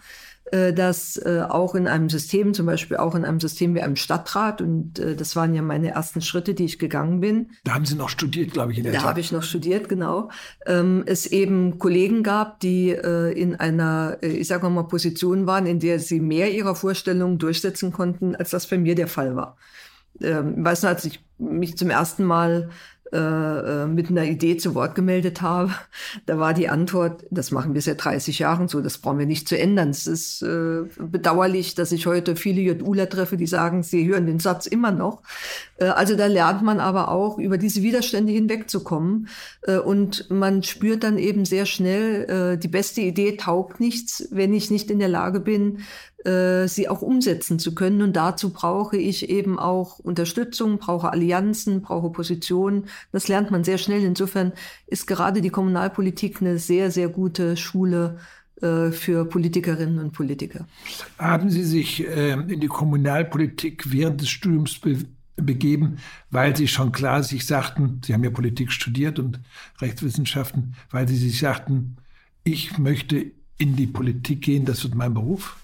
[0.51, 3.95] äh, dass äh, auch in einem System, zum Beispiel auch in einem System wie einem
[3.95, 7.51] Stadtrat, und äh, das waren ja meine ersten Schritte, die ich gegangen bin.
[7.63, 10.29] Da haben Sie noch studiert, glaube ich, in der Da habe ich noch studiert, genau.
[10.65, 15.99] Ähm, es eben Kollegen gab, die in einer, ich sage mal, Position waren, in der
[15.99, 19.55] sie mehr ihrer Vorstellungen durchsetzen konnten, als das bei mir der Fall war
[20.21, 22.69] ähm, weiß noch, als ich mich zum ersten Mal
[23.13, 25.71] äh, äh, mit einer Idee zu Wort gemeldet habe,
[26.25, 29.47] da war die Antwort, das machen wir seit 30 Jahren so, das brauchen wir nicht
[29.47, 29.89] zu ändern.
[29.89, 34.39] Es ist äh, bedauerlich, dass ich heute viele JUler treffe, die sagen, sie hören den
[34.39, 35.21] Satz immer noch.
[35.77, 39.27] Äh, also da lernt man aber auch, über diese Widerstände hinwegzukommen.
[39.61, 44.53] Äh, und man spürt dann eben sehr schnell, äh, die beste Idee taugt nichts, wenn
[44.53, 45.79] ich nicht in der Lage bin,
[46.25, 48.01] äh, sie auch umsetzen zu können.
[48.01, 52.85] Und dazu brauche ich eben auch Unterstützung, brauche Allianzen, brauche Positionen.
[53.11, 54.03] Das lernt man sehr schnell.
[54.03, 54.53] Insofern
[54.87, 58.19] ist gerade die Kommunalpolitik eine sehr, sehr gute Schule
[58.61, 60.65] äh, für Politikerinnen und Politiker.
[61.17, 64.97] Haben Sie sich äh, in die Kommunalpolitik während des Studiums be
[65.35, 65.97] begeben,
[66.29, 69.39] weil Sie schon klar sich sagten, Sie haben ja Politik studiert und
[69.81, 71.97] Rechtswissenschaften, weil Sie sich sagten,
[72.43, 75.57] ich möchte in die Politik gehen, das wird mein Beruf?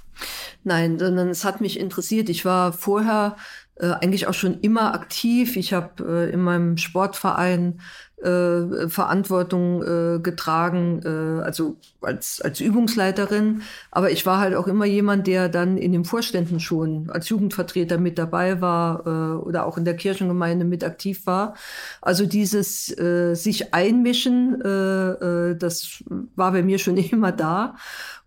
[0.63, 2.29] Nein, sondern es hat mich interessiert.
[2.29, 3.35] Ich war vorher
[3.75, 5.55] äh, eigentlich auch schon immer aktiv.
[5.55, 7.79] Ich habe äh, in meinem Sportverein
[8.21, 13.61] äh, Verantwortung äh, getragen, äh, also als, als Übungsleiterin.
[13.91, 17.97] Aber ich war halt auch immer jemand, der dann in den Vorständen schon als Jugendvertreter
[17.97, 21.55] mit dabei war äh, oder auch in der Kirchengemeinde mit aktiv war.
[22.01, 25.11] Also dieses äh, sich einmischen, äh,
[25.49, 26.03] äh, das
[26.35, 27.75] war bei mir schon immer da.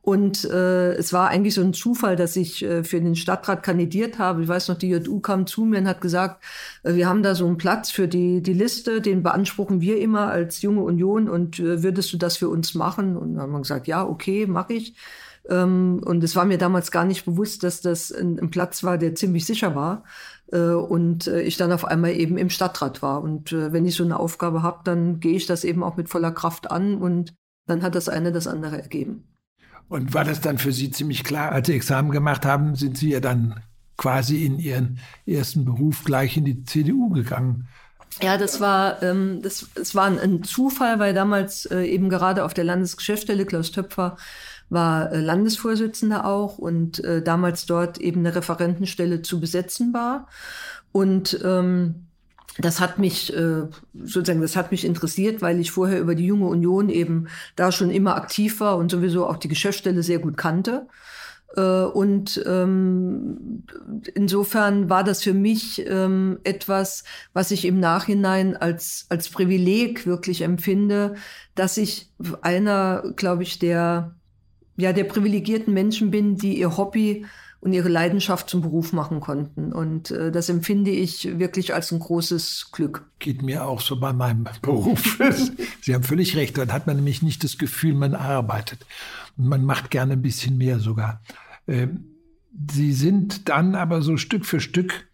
[0.02, 4.18] Und äh, es war eigentlich so ein Zufall, dass ich äh, für den Stadtrat kandidiert
[4.18, 4.42] habe.
[4.42, 6.42] Ich weiß noch, die JU kam zu mir und hat gesagt,
[6.82, 10.26] äh, wir haben da so einen Platz für die, die Liste, den beanspruchen wir immer
[10.28, 13.16] als junge Union und äh, würdest du das für uns machen?
[13.16, 14.96] Und dann haben wir gesagt, ja, okay, mache ich.
[15.48, 18.98] Ähm, und es war mir damals gar nicht bewusst, dass das ein, ein Platz war,
[18.98, 20.02] der ziemlich sicher war.
[20.52, 23.22] Äh, und äh, ich dann auf einmal eben im Stadtrat war.
[23.22, 26.08] Und äh, wenn ich so eine Aufgabe habe, dann gehe ich das eben auch mit
[26.08, 27.34] voller Kraft an und
[27.66, 29.31] dann hat das eine das andere ergeben.
[29.88, 33.10] Und war das dann für Sie ziemlich klar, als Sie Examen gemacht haben, sind Sie
[33.10, 33.60] ja dann
[33.96, 37.68] quasi in Ihren ersten Beruf gleich in die CDU gegangen?
[38.20, 42.52] Ja, das war, ähm, das, das war ein Zufall, weil damals äh, eben gerade auf
[42.52, 44.16] der Landesgeschäftsstelle Klaus Töpfer
[44.68, 50.28] war äh, Landesvorsitzender auch und äh, damals dort eben eine Referentenstelle zu besetzen war.
[50.92, 52.06] Und ähm,
[52.58, 53.62] das hat mich äh,
[53.94, 57.90] sozusagen, das hat mich interessiert, weil ich vorher über die junge Union eben da schon
[57.90, 60.86] immer aktiv war und sowieso auch die Geschäftsstelle sehr gut kannte.
[61.56, 63.64] Äh, und ähm,
[64.14, 70.42] insofern war das für mich ähm, etwas, was ich im Nachhinein als als Privileg wirklich
[70.42, 71.14] empfinde,
[71.54, 72.10] dass ich
[72.42, 74.14] einer, glaube ich, der
[74.76, 77.26] ja der privilegierten Menschen bin, die ihr Hobby
[77.62, 79.72] und ihre Leidenschaft zum Beruf machen konnten.
[79.72, 83.08] Und äh, das empfinde ich wirklich als ein großes Glück.
[83.20, 85.18] Geht mir auch so bei meinem Beruf.
[85.80, 86.58] Sie haben völlig recht.
[86.58, 88.84] Dann hat man nämlich nicht das Gefühl, man arbeitet.
[89.36, 91.22] Und man macht gerne ein bisschen mehr sogar.
[91.68, 92.08] Ähm,
[92.68, 95.08] Sie sind dann aber so Stück für Stück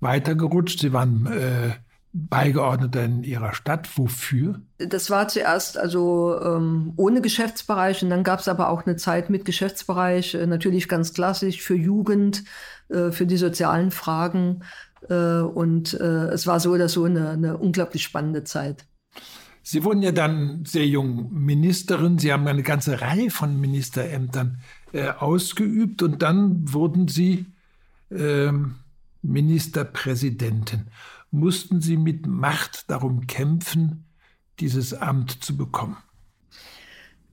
[0.00, 0.80] weitergerutscht.
[0.80, 1.70] Sie waren äh,
[2.16, 3.98] Beigeordneter in Ihrer Stadt.
[3.98, 4.60] Wofür?
[4.78, 9.28] Das war zuerst also ähm, ohne Geschäftsbereich und dann gab es aber auch eine Zeit
[9.28, 12.44] mit Geschäftsbereich, äh, natürlich ganz klassisch für Jugend,
[12.88, 14.62] äh, für die sozialen Fragen.
[15.06, 18.86] und es war so oder so eine, eine unglaublich spannende Zeit.
[19.66, 22.18] Sie wurden ja dann sehr jung Ministerin.
[22.18, 24.58] Sie haben eine ganze Reihe von Ministerämtern
[24.92, 27.46] äh, ausgeübt und dann wurden Sie
[28.10, 28.52] äh,
[29.22, 30.82] Ministerpräsidentin.
[31.34, 34.04] Mussten Sie mit Macht darum kämpfen,
[34.60, 35.96] dieses Amt zu bekommen?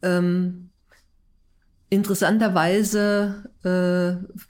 [0.02, 0.72] Ähm,
[1.92, 4.42] interessanterweise äh,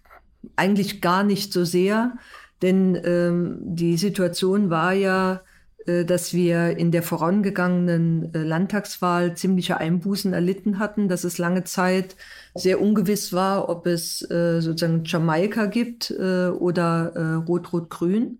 [0.55, 2.13] eigentlich gar nicht so sehr,
[2.61, 5.41] denn ähm, die Situation war ja,
[5.85, 11.63] äh, dass wir in der vorangegangenen äh, Landtagswahl ziemliche Einbußen erlitten hatten, dass es lange
[11.63, 12.15] Zeit
[12.55, 18.39] sehr ungewiss war, ob es äh, sozusagen Jamaika gibt oder Rot-Rot-Grün.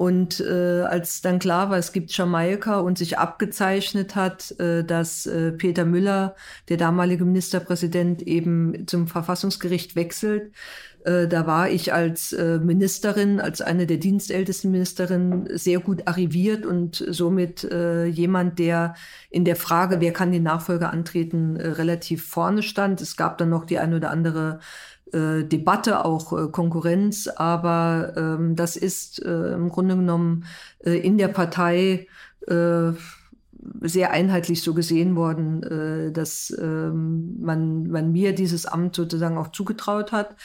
[0.00, 5.26] Und äh, als dann klar war, es gibt Jamaika und sich abgezeichnet hat, äh, dass
[5.26, 6.36] äh, Peter Müller,
[6.70, 10.52] der damalige Ministerpräsident, eben zum Verfassungsgericht wechselt,
[11.04, 16.64] äh, da war ich als äh, Ministerin, als eine der dienstältesten Ministerinnen, sehr gut arriviert
[16.64, 18.94] und somit äh, jemand, der
[19.28, 23.02] in der Frage, wer kann den Nachfolger antreten, relativ vorne stand.
[23.02, 24.60] Es gab dann noch die eine oder andere
[25.12, 30.44] Debatte, auch Konkurrenz, aber ähm, das ist im Grunde genommen
[30.84, 32.06] in der Partei
[33.82, 40.12] sehr einheitlich so gesehen worden, dass ähm, man, man mir dieses Amt sozusagen auch zugetraut
[40.12, 40.36] hat.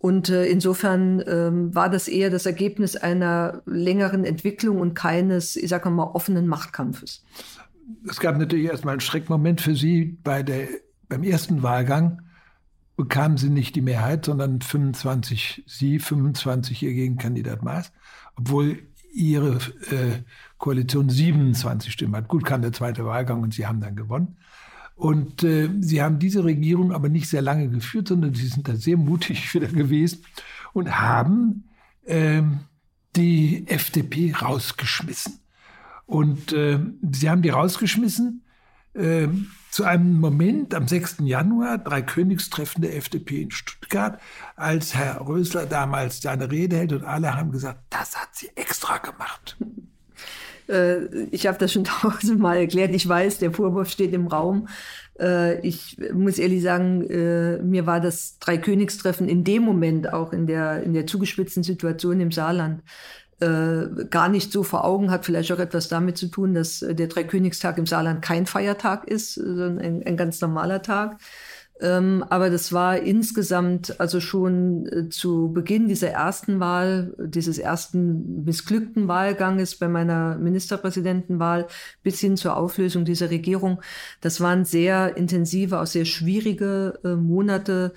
[0.00, 5.68] Und äh, insofern ähm, war das eher das Ergebnis einer längeren Entwicklung und keines, ich
[5.68, 7.24] sage mal, offenen Machtkampfes.
[8.08, 10.18] Es gab natürlich erstmal einen Schreckmoment für Sie.
[10.22, 10.68] Bei der,
[11.08, 12.22] beim ersten Wahlgang
[12.98, 17.92] bekamen Sie nicht die Mehrheit, sondern 25 Sie, 25 Ihr Gegenkandidat Maas,
[18.36, 18.80] obwohl
[19.14, 19.54] Ihre
[19.90, 20.22] äh,
[20.58, 22.28] Koalition 27 Stimmen hat.
[22.28, 24.36] Gut kam der zweite Wahlgang und Sie haben dann gewonnen.
[24.96, 28.74] Und äh, sie haben diese Regierung aber nicht sehr lange geführt, sondern sie sind da
[28.74, 30.24] sehr mutig wieder gewesen
[30.72, 31.68] und haben
[32.04, 32.42] äh,
[33.14, 35.38] die FDP rausgeschmissen.
[36.04, 36.80] Und äh,
[37.12, 38.42] sie haben die rausgeschmissen
[38.94, 39.28] äh,
[39.70, 41.16] zu einem Moment am 6.
[41.20, 44.20] Januar, drei Königstreffen der FDP in Stuttgart,
[44.56, 48.98] als Herr Rösler damals seine Rede hält und alle haben gesagt, das hat sie extra
[48.98, 49.56] gemacht.
[50.68, 52.94] Äh, ich habe das schon tausendmal erklärt.
[52.94, 54.68] Ich weiß, der Vorwurf steht im Raum.
[55.18, 60.46] Äh, ich muss ehrlich sagen, äh, mir war das Dreikönigstreffen in dem Moment auch in
[60.46, 62.82] der, in der zugespitzten Situation im Saarland
[63.40, 67.78] gar nicht so vor Augen, hat vielleicht auch etwas damit zu tun, dass der Dreikönigstag
[67.78, 71.18] im Saarland kein Feiertag ist, sondern ein, ein ganz normaler Tag.
[71.80, 78.44] Ähm, aber das war insgesamt also schon äh, zu Beginn dieser ersten Wahl, dieses ersten
[78.44, 81.68] missglückten Wahlganges bei meiner Ministerpräsidentenwahl
[82.02, 83.80] bis hin zur Auflösung dieser Regierung.
[84.20, 87.92] Das waren sehr intensive, auch sehr schwierige äh, Monate,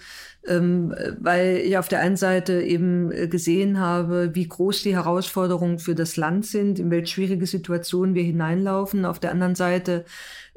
[0.48, 5.80] ähm, weil ich auf der einen Seite eben äh, gesehen habe, wie groß die Herausforderungen
[5.80, 9.06] für das Land sind, in welche schwierige Situationen wir hineinlaufen.
[9.06, 10.06] Auf der anderen Seite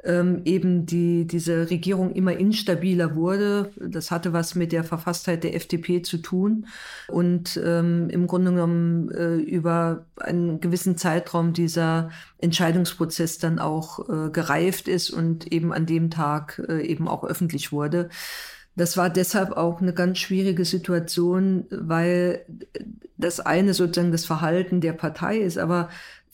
[0.04, 3.72] ähm, eben die, diese Regierung immer instabiler wurde.
[3.76, 6.66] Das hatte was mit der Verfasstheit der FDP zu tun
[7.08, 14.30] und ähm, im Grunde genommen äh, über einen gewissen Zeitraum dieser Entscheidungsprozess dann auch äh,
[14.30, 18.08] gereift ist und eben an dem Tag äh, eben auch öffentlich wurde.
[18.76, 22.44] Das war deshalb auch eine ganz schwierige Situation, weil
[23.16, 25.88] das eine sozusagen das Verhalten der Partei ist, aber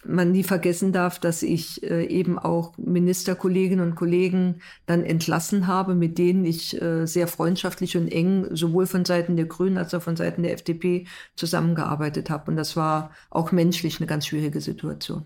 [0.04, 5.94] man nie vergessen darf, dass ich äh, eben auch Ministerkolleginnen und Kollegen dann entlassen habe,
[5.94, 10.02] mit denen ich äh, sehr freundschaftlich und eng sowohl von Seiten der Grünen als auch
[10.02, 12.50] von Seiten der FDP zusammengearbeitet habe.
[12.50, 15.24] Und das war auch menschlich eine ganz schwierige Situation.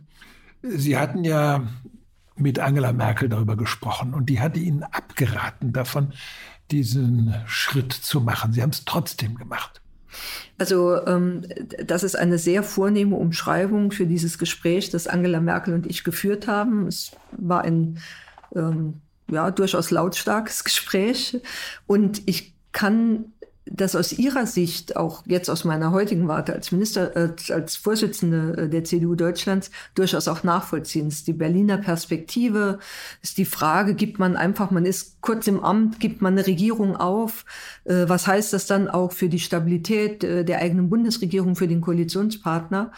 [0.63, 1.69] Sie hatten ja
[2.37, 6.13] mit Angela Merkel darüber gesprochen und die hatte Ihnen abgeraten davon,
[6.71, 8.53] diesen Schritt zu machen.
[8.53, 9.84] Sie haben es trotzdem gemacht.
[10.59, 11.43] Also ähm,
[11.85, 16.47] das ist eine sehr vornehme Umschreibung für dieses Gespräch, das Angela Merkel und ich geführt
[16.47, 16.87] haben.
[16.87, 17.99] Es war ein
[18.55, 19.01] ähm,
[19.31, 21.41] ja, durchaus lautstarkes Gespräch
[21.87, 23.27] und ich kann
[23.67, 28.65] das aus Ihrer Sicht, auch jetzt aus meiner heutigen Warte als Minister, äh, als Vorsitzende
[28.65, 31.09] äh, der CDU Deutschlands, durchaus auch nachvollziehen.
[31.09, 32.79] Ist die Berliner Perspektive,
[33.23, 36.97] ist die Frage, gibt man einfach, man ist kurz im Amt, gibt man eine Regierung
[36.97, 37.47] auf?
[37.85, 42.93] Äh, was heißt das dann auch für die Stabilität der eigenen Bundesregierung, für den Koalitionspartner?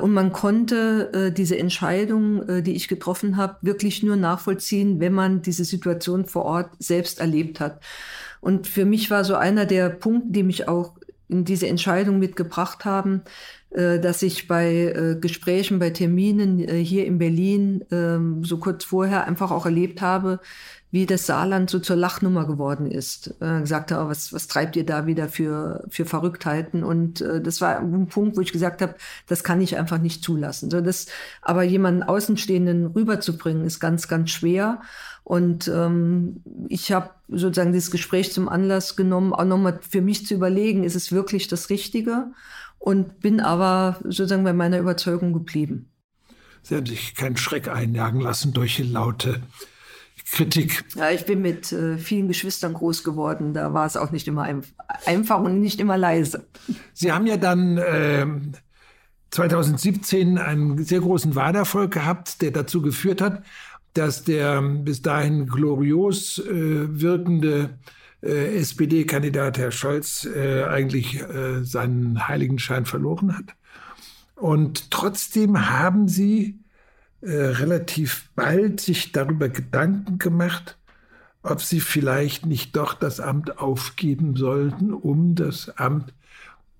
[0.00, 5.64] Und man konnte diese Entscheidung, die ich getroffen habe, wirklich nur nachvollziehen, wenn man diese
[5.64, 7.80] Situation vor Ort selbst erlebt hat.
[8.40, 10.92] Und für mich war so einer der Punkte, die mich auch
[11.28, 13.22] in diese Entscheidung mitgebracht haben,
[13.70, 18.84] äh, dass ich bei äh, Gesprächen, bei Terminen äh, hier in Berlin ähm, so kurz
[18.84, 20.40] vorher einfach auch erlebt habe,
[20.90, 23.34] wie das Saarland so zur Lachnummer geworden ist.
[23.40, 26.82] Äh, gesagt habe, oh, was, was treibt ihr da wieder für, für Verrücktheiten?
[26.82, 28.94] Und äh, das war ein Punkt, wo ich gesagt habe,
[29.26, 30.70] das kann ich einfach nicht zulassen.
[30.70, 31.06] So, das,
[31.42, 34.80] aber jemanden Außenstehenden rüberzubringen, ist ganz, ganz schwer.
[35.24, 40.32] Und ähm, ich habe sozusagen dieses Gespräch zum Anlass genommen, auch nochmal für mich zu
[40.32, 42.28] überlegen, ist es wirklich das Richtige?
[42.78, 45.90] Und bin aber sozusagen bei meiner Überzeugung geblieben.
[46.62, 49.42] Sie haben sich keinen Schreck einjagen lassen durch laute
[50.30, 50.84] Kritik.
[50.94, 53.54] Ja, ich bin mit äh, vielen Geschwistern groß geworden.
[53.54, 54.62] Da war es auch nicht immer ein,
[55.06, 56.46] einfach und nicht immer leise.
[56.92, 58.26] Sie haben ja dann äh,
[59.30, 63.42] 2017 einen sehr großen Wahlerfolg gehabt, der dazu geführt hat,
[63.94, 66.50] dass der bis dahin glorios äh,
[67.00, 67.78] wirkende
[68.22, 73.54] äh, SPD-Kandidat Herr Scholz äh, eigentlich äh, seinen Heiligenschein verloren hat.
[74.34, 76.58] Und trotzdem haben Sie
[77.20, 80.78] äh, relativ bald sich darüber Gedanken gemacht,
[81.42, 86.12] ob Sie vielleicht nicht doch das Amt aufgeben sollten, um das Amt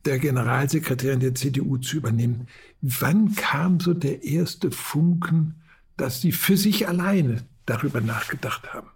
[0.04, 2.48] der Generalsekretärin der CDU zu übernehmen.
[2.80, 5.56] Wann kam so der erste Funken,
[5.96, 8.88] dass Sie für sich alleine darüber nachgedacht haben?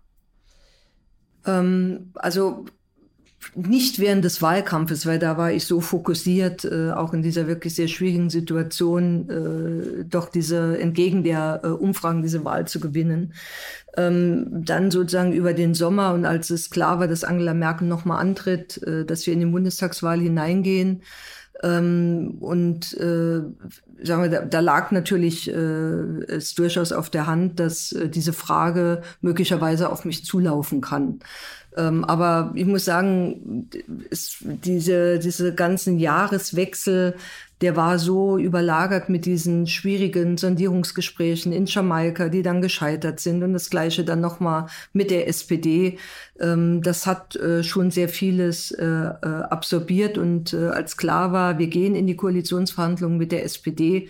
[1.44, 2.66] Ähm, also
[3.54, 7.74] nicht während des Wahlkampfes, weil da war ich so fokussiert, äh, auch in dieser wirklich
[7.74, 13.34] sehr schwierigen Situation, äh, doch diese entgegen der äh, Umfragen diese Wahl zu gewinnen.
[13.96, 18.20] Ähm, dann sozusagen über den Sommer und als es klar war, dass Angela Merkel nochmal
[18.20, 21.02] antritt, äh, dass wir in die Bundestagswahl hineingehen,
[21.62, 23.40] ähm, und äh,
[24.02, 29.02] sagen wir, da, da lag natürlich äh, es durchaus auf der Hand, dass diese Frage
[29.20, 31.20] möglicherweise auf mich zulaufen kann.
[31.76, 33.68] Ähm, aber ich muss sagen,
[34.10, 37.14] es, diese, diese ganzen Jahreswechsel,
[37.62, 43.52] der war so überlagert mit diesen schwierigen Sondierungsgesprächen in Jamaika, die dann gescheitert sind und
[43.52, 45.98] das gleiche dann nochmal mit der SPD.
[46.40, 51.58] Ähm, das hat äh, schon sehr vieles äh, äh, absorbiert und äh, als klar war,
[51.58, 54.08] wir gehen in die Koalitionsverhandlungen mit der SPD,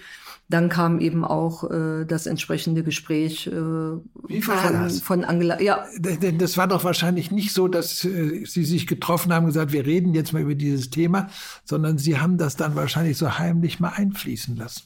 [0.53, 5.01] dann kam eben auch äh, das entsprechende Gespräch äh, Wie war von, das?
[5.01, 5.61] von Angela.
[5.61, 9.51] Ja, Denn das war doch wahrscheinlich nicht so, dass äh, Sie sich getroffen haben und
[9.51, 11.29] gesagt, wir reden jetzt mal über dieses Thema,
[11.65, 14.83] sondern Sie haben das dann wahrscheinlich so heimlich mal einfließen lassen.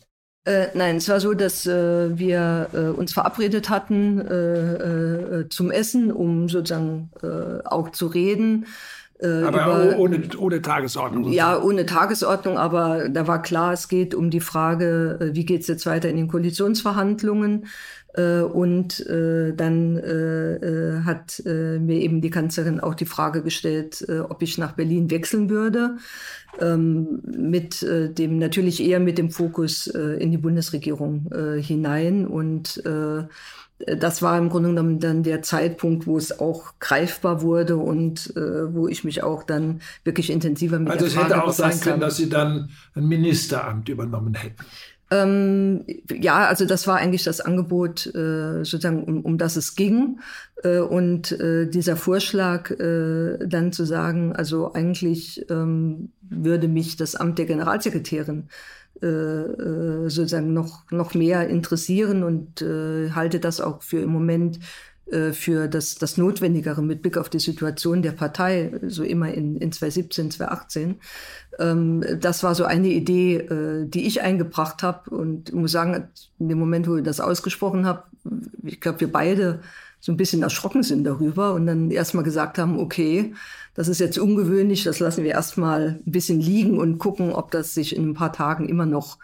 [0.46, 5.72] Äh, nein, es war so, dass äh, wir äh, uns verabredet hatten äh, äh, zum
[5.72, 8.66] Essen, um sozusagen äh, auch zu reden.
[9.20, 11.32] Äh, aber über, ohne, ohne Tagesordnung.
[11.32, 15.62] Ja, ohne Tagesordnung, aber da war klar, es geht um die Frage, äh, wie geht
[15.62, 17.66] es jetzt weiter in den Koalitionsverhandlungen.
[18.14, 20.02] Äh, und dann
[21.04, 25.96] hat mir eben die Kanzlerin auch die Frage gestellt, ob ich nach Berlin wechseln würde.
[26.58, 32.82] Ähm, mit dem natürlich eher mit dem Fokus in die Bundesregierung hinein und
[33.78, 38.74] das war im Grunde genommen dann der Zeitpunkt, wo es auch greifbar wurde und äh,
[38.74, 41.80] wo ich mich auch dann wirklich intensiver mit also Frage Also es hätte auch sein
[41.80, 44.64] können, dass Sie dann ein Ministeramt übernommen hätten.
[45.10, 50.18] Ähm, ja, also das war eigentlich das Angebot, äh, sozusagen, um, um das es ging.
[50.64, 57.14] Äh, und äh, dieser Vorschlag, äh, dann zu sagen, also eigentlich ähm, würde mich das
[57.14, 58.48] Amt der Generalsekretärin
[59.00, 64.58] sozusagen noch, noch mehr interessieren und äh, halte das auch für im Moment
[65.10, 69.56] äh, für das, das Notwendigere mit Blick auf die Situation der Partei, so immer in,
[69.56, 70.96] in 2017, 2018.
[71.60, 76.08] Ähm, das war so eine Idee, äh, die ich eingebracht habe und muss sagen,
[76.40, 78.02] in dem Moment, wo ich das ausgesprochen habe,
[78.64, 79.60] ich glaube, wir beide
[80.00, 83.34] so ein bisschen erschrocken sind darüber und dann erstmal gesagt haben, okay,
[83.74, 87.74] das ist jetzt ungewöhnlich, das lassen wir erstmal ein bisschen liegen und gucken, ob das
[87.74, 89.18] sich in ein paar Tagen immer noch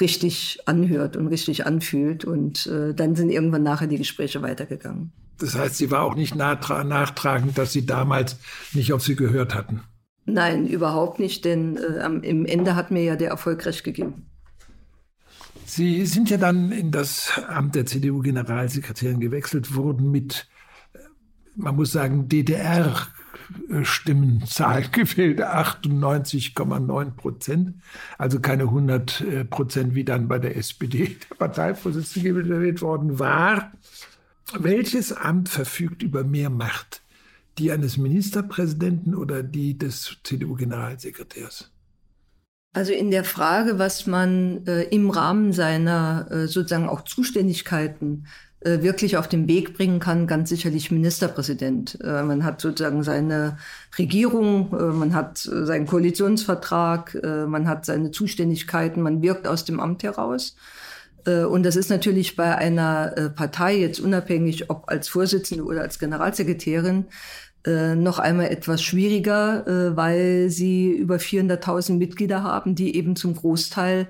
[0.00, 2.24] richtig anhört und richtig anfühlt.
[2.24, 5.12] Und äh, dann sind irgendwann nachher die Gespräche weitergegangen.
[5.38, 8.36] Das heißt, sie war auch nicht nachtragend, dass sie damals
[8.72, 9.82] nicht auf sie gehört hatten.
[10.26, 14.26] Nein, überhaupt nicht, denn äh, im Ende hat mir ja der Erfolg recht gegeben.
[15.68, 20.48] Sie sind ja dann in das Amt der CDU-Generalsekretärin gewechselt worden mit,
[20.94, 20.98] äh,
[21.56, 23.06] man muss sagen, DDR
[23.82, 27.74] Stimmenzahl gewählt, 98,9 Prozent.
[28.16, 33.72] Also keine 100 äh, Prozent, wie dann bei der SPD der Parteivorsitzende gewählt worden war.
[34.58, 37.02] Welches Amt verfügt über mehr Macht?
[37.58, 41.70] Die eines Ministerpräsidenten oder die des CDU-Generalsekretärs?
[42.78, 48.26] Also in der Frage, was man äh, im Rahmen seiner äh, sozusagen auch Zuständigkeiten
[48.60, 51.98] äh, wirklich auf den Weg bringen kann, ganz sicherlich Ministerpräsident.
[52.04, 53.58] Äh, man hat sozusagen seine
[53.98, 60.04] Regierung, äh, man hat seinen Koalitionsvertrag, man hat seine Zuständigkeiten, man wirkt aus dem Amt
[60.04, 60.54] heraus.
[61.26, 67.06] Und das ist natürlich bei einer Partei jetzt unabhängig, ob als Vorsitzende oder als Generalsekretärin,
[67.66, 74.06] noch einmal etwas schwieriger, weil sie über 400.000 Mitglieder haben, die eben zum Großteil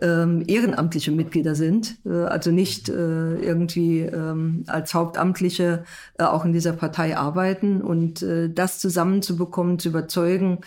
[0.00, 2.92] ähm, ehrenamtliche Mitglieder sind, äh, also nicht äh,
[3.36, 5.84] irgendwie ähm, als Hauptamtliche
[6.18, 7.82] äh, auch in dieser Partei arbeiten.
[7.82, 10.60] Und äh, das zusammenzubekommen, zu überzeugen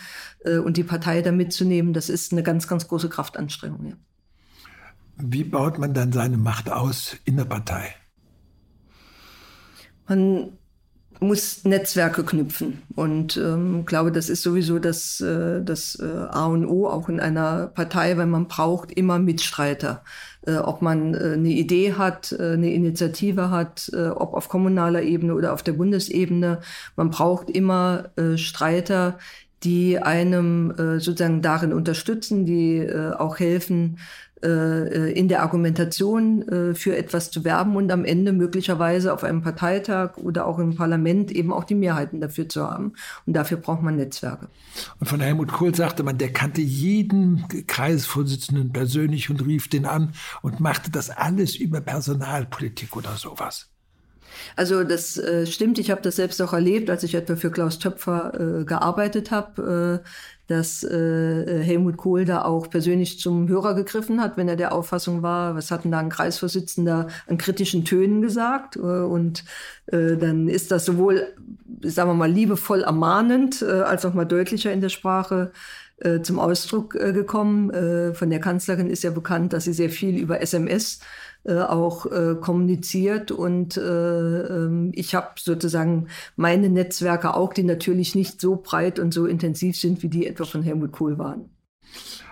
[0.44, 3.86] äh, und die Partei da mitzunehmen, das ist eine ganz, ganz große Kraftanstrengung.
[3.86, 3.94] Ja.
[5.16, 7.94] Wie baut man dann seine Macht aus in der Partei?
[10.08, 10.58] Man
[11.20, 12.82] muss Netzwerke knüpfen.
[12.94, 17.20] Und ähm, glaube, das ist sowieso das, äh, das äh, A und O auch in
[17.20, 20.02] einer Partei, weil man braucht immer Mitstreiter.
[20.46, 25.02] Äh, ob man äh, eine Idee hat, äh, eine Initiative hat, äh, ob auf kommunaler
[25.02, 26.60] Ebene oder auf der Bundesebene.
[26.96, 29.18] Man braucht immer äh, Streiter,
[29.62, 33.98] die einem äh, sozusagen darin unterstützen, die äh, auch helfen,
[34.46, 40.16] in der Argumentation äh, für etwas zu werben und am Ende möglicherweise auf einem Parteitag
[40.16, 42.94] oder auch im Parlament eben auch die Mehrheiten dafür zu haben.
[43.26, 44.48] Und dafür braucht man Netzwerke.
[44.98, 50.12] Und von Helmut Kohl sagte man, der kannte jeden Kreisvorsitzenden persönlich und rief den an
[50.42, 53.68] und machte das alles über Personalpolitik oder sowas.
[54.56, 57.78] Also das äh, stimmt, ich habe das selbst auch erlebt, als ich etwa für Klaus
[57.78, 60.08] Töpfer äh, gearbeitet habe, äh,
[60.52, 65.22] dass äh, Helmut Kohl da auch persönlich zum Hörer gegriffen hat, wenn er der Auffassung
[65.22, 68.76] war, was hat denn da ein Kreisvorsitzender an kritischen Tönen gesagt?
[68.76, 69.44] Äh, und
[69.86, 71.28] äh, dann ist das sowohl,
[71.80, 75.52] sagen wir mal, liebevoll ermahnend, äh, als auch mal deutlicher in der Sprache
[75.98, 77.70] äh, zum Ausdruck äh, gekommen.
[77.70, 81.00] Äh, von der Kanzlerin ist ja bekannt, dass sie sehr viel über SMS
[81.44, 88.14] äh, auch äh, kommuniziert und äh, ähm, ich habe sozusagen meine Netzwerke auch, die natürlich
[88.14, 91.50] nicht so breit und so intensiv sind, wie die etwa von Helmut Kohl waren.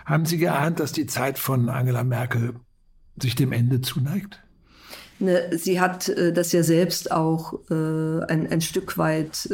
[0.06, 2.54] Haben Sie geahnt, dass die Zeit von Angela Merkel
[3.20, 4.44] sich dem Ende zuneigt?
[5.18, 9.48] Ne, sie hat äh, das ja selbst auch äh, ein, ein Stück weit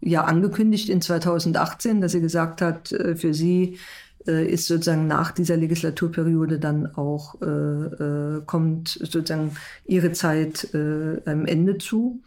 [0.00, 3.78] ja angekündigt in 2018, dass sie gesagt hat, für sie
[4.26, 9.56] ist sozusagen nach dieser Legislaturperiode dann auch äh, äh, kommt sozusagen
[9.86, 12.20] ihre Zeit äh, am Ende zu.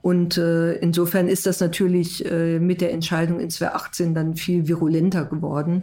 [0.00, 5.26] Und äh, insofern ist das natürlich äh, mit der Entscheidung in 2018 dann viel virulenter
[5.26, 5.82] geworden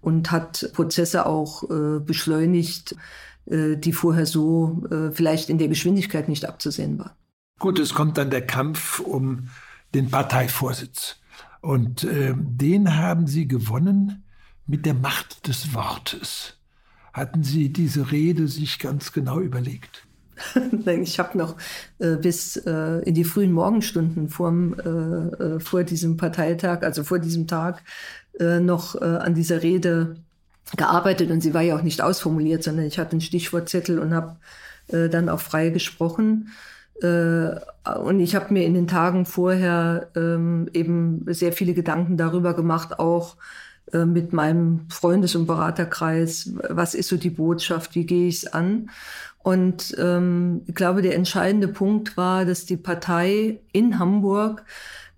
[0.00, 2.94] und hat Prozesse auch äh, beschleunigt,
[3.46, 7.12] äh, die vorher so äh, vielleicht in der Geschwindigkeit nicht abzusehen waren.
[7.58, 9.48] Gut, es kommt dann der Kampf um
[9.94, 11.16] den Parteivorsitz.
[11.60, 14.22] Und äh, den haben Sie gewonnen
[14.68, 16.54] mit der Macht des Wortes.
[17.12, 20.06] Hatten Sie diese Rede sich ganz genau überlegt?
[20.86, 21.56] ich habe noch
[21.98, 27.18] äh, bis äh, in die frühen Morgenstunden vorm, äh, äh vor diesem Parteitag, also vor
[27.18, 27.82] diesem Tag,
[28.38, 30.16] äh, noch äh, an dieser Rede
[30.76, 34.36] gearbeitet und sie war ja auch nicht ausformuliert, sondern ich hatte einen Stichwortzettel und habe
[34.90, 36.50] dann auch frei gesprochen.
[37.02, 42.98] Und ich habe mir in den Tagen vorher ähm, eben sehr viele Gedanken darüber gemacht,
[42.98, 43.36] auch
[43.92, 48.90] mit meinem Freundes- und Beraterkreis, was ist so die Botschaft, wie gehe ich es an?
[49.38, 54.64] Und ähm, ich glaube, der entscheidende Punkt war, dass die Partei in Hamburg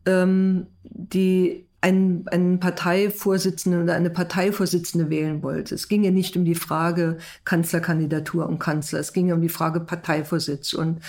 [0.06, 5.74] ähm, die einen, einen Parteivorsitzenden oder eine Parteivorsitzende wählen wollte.
[5.74, 9.48] Es ging ja nicht um die Frage Kanzlerkandidatur und Kanzler, es ging ja um die
[9.48, 11.00] Frage Parteivorsitz und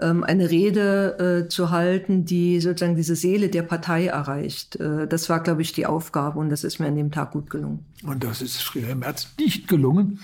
[0.00, 4.76] ähm, eine Rede äh, zu halten, die sozusagen diese Seele der Partei erreicht.
[4.76, 7.50] Äh, das war, glaube ich, die Aufgabe und das ist mir an dem Tag gut
[7.50, 7.84] gelungen.
[8.04, 10.20] Und das ist Friedrich Merz nicht gelungen.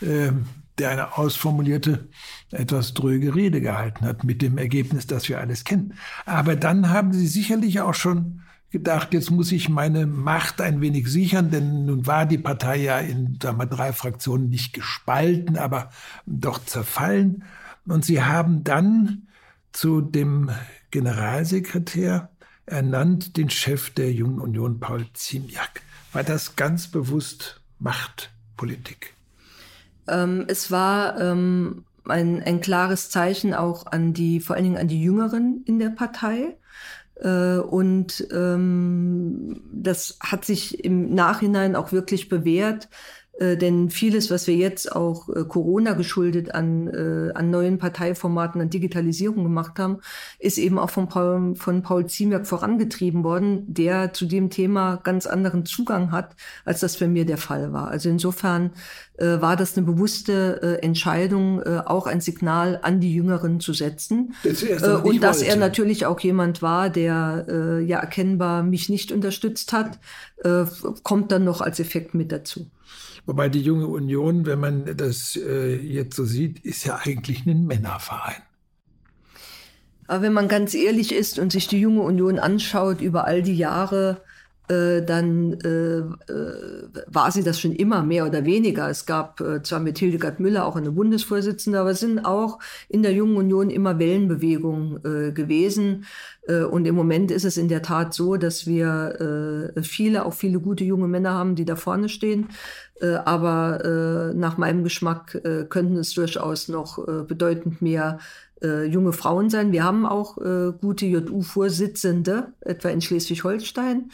[0.00, 0.46] Ähm
[0.78, 2.08] der eine ausformulierte,
[2.50, 5.94] etwas dröge Rede gehalten hat, mit dem Ergebnis, das wir alles kennen.
[6.24, 8.41] Aber dann haben Sie sicherlich auch schon
[8.72, 12.98] gedacht, jetzt muss ich meine Macht ein wenig sichern, denn nun war die Partei ja
[12.98, 15.90] in sagen wir, drei Fraktionen nicht gespalten, aber
[16.26, 17.44] doch zerfallen.
[17.86, 19.28] Und sie haben dann
[19.72, 20.50] zu dem
[20.90, 22.30] Generalsekretär
[22.66, 25.82] ernannt den Chef der Jungen Union, Paul Ziemiak.
[26.12, 29.14] War das ganz bewusst Machtpolitik?
[30.08, 34.88] Ähm, es war ähm, ein, ein klares Zeichen auch an die, vor allen Dingen an
[34.88, 36.56] die Jüngeren in der Partei.
[37.22, 42.88] Äh, und ähm, das hat sich im Nachhinein auch wirklich bewährt,
[43.38, 48.60] Äh, denn vieles, was wir jetzt auch äh, Corona geschuldet an, äh, an neuen Parteiformaten,
[48.60, 49.98] an Digitalisierung gemacht haben,
[50.38, 55.26] ist eben auch von Paul, von Paul Ziemiak vorangetrieben worden, der zu dem Thema ganz
[55.26, 57.88] anderen Zugang hat, als das bei mir der Fall war.
[57.88, 58.72] Also insofern
[59.16, 63.72] äh, war das eine bewusste äh, Entscheidung, äh, auch ein Signal an die Jüngeren zu
[63.72, 64.34] setzen.
[64.42, 69.98] Das und dass er natürlich auch jemand war, der ja erkennbar mich nicht unterstützt hat,
[71.02, 72.66] kommt dann noch als Effekt mit dazu.
[73.26, 77.66] Wobei die junge Union, wenn man das äh, jetzt so sieht, ist ja eigentlich ein
[77.66, 78.42] Männerverein.
[80.08, 83.56] Aber wenn man ganz ehrlich ist und sich die junge Union anschaut über all die
[83.56, 84.22] Jahre,
[84.72, 86.04] äh, dann äh, äh,
[87.06, 88.88] war sie das schon immer mehr oder weniger.
[88.88, 92.58] Es gab äh, zwar mit Hildegard Müller auch eine Bundesvorsitzende, aber es sind auch
[92.88, 96.06] in der Jungen Union immer Wellenbewegungen äh, gewesen.
[96.46, 100.60] Äh, und im Moment ist es in der Tat so, dass wir viele, auch viele
[100.60, 102.48] gute junge Männer haben, die da vorne stehen.
[103.24, 108.18] aber nach meinem Geschmack könnten es durchaus noch bedeutend mehr
[108.62, 109.72] junge Frauen sein.
[109.72, 110.36] Wir haben auch
[110.80, 114.10] gute JU-Vorsitzende, etwa in Schleswig-Holstein.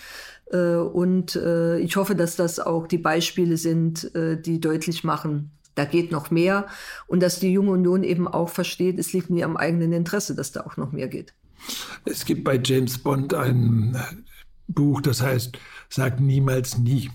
[0.51, 5.51] Äh, und äh, ich hoffe, dass das auch die Beispiele sind, äh, die deutlich machen,
[5.75, 6.67] da geht noch mehr
[7.07, 10.51] und dass die junge Union eben auch versteht, es liegt in ihrem eigenen Interesse, dass
[10.53, 11.35] da auch noch mehr geht.
[12.05, 13.97] Es gibt bei James Bond ein
[14.67, 17.11] Buch, das heißt, sag niemals nie.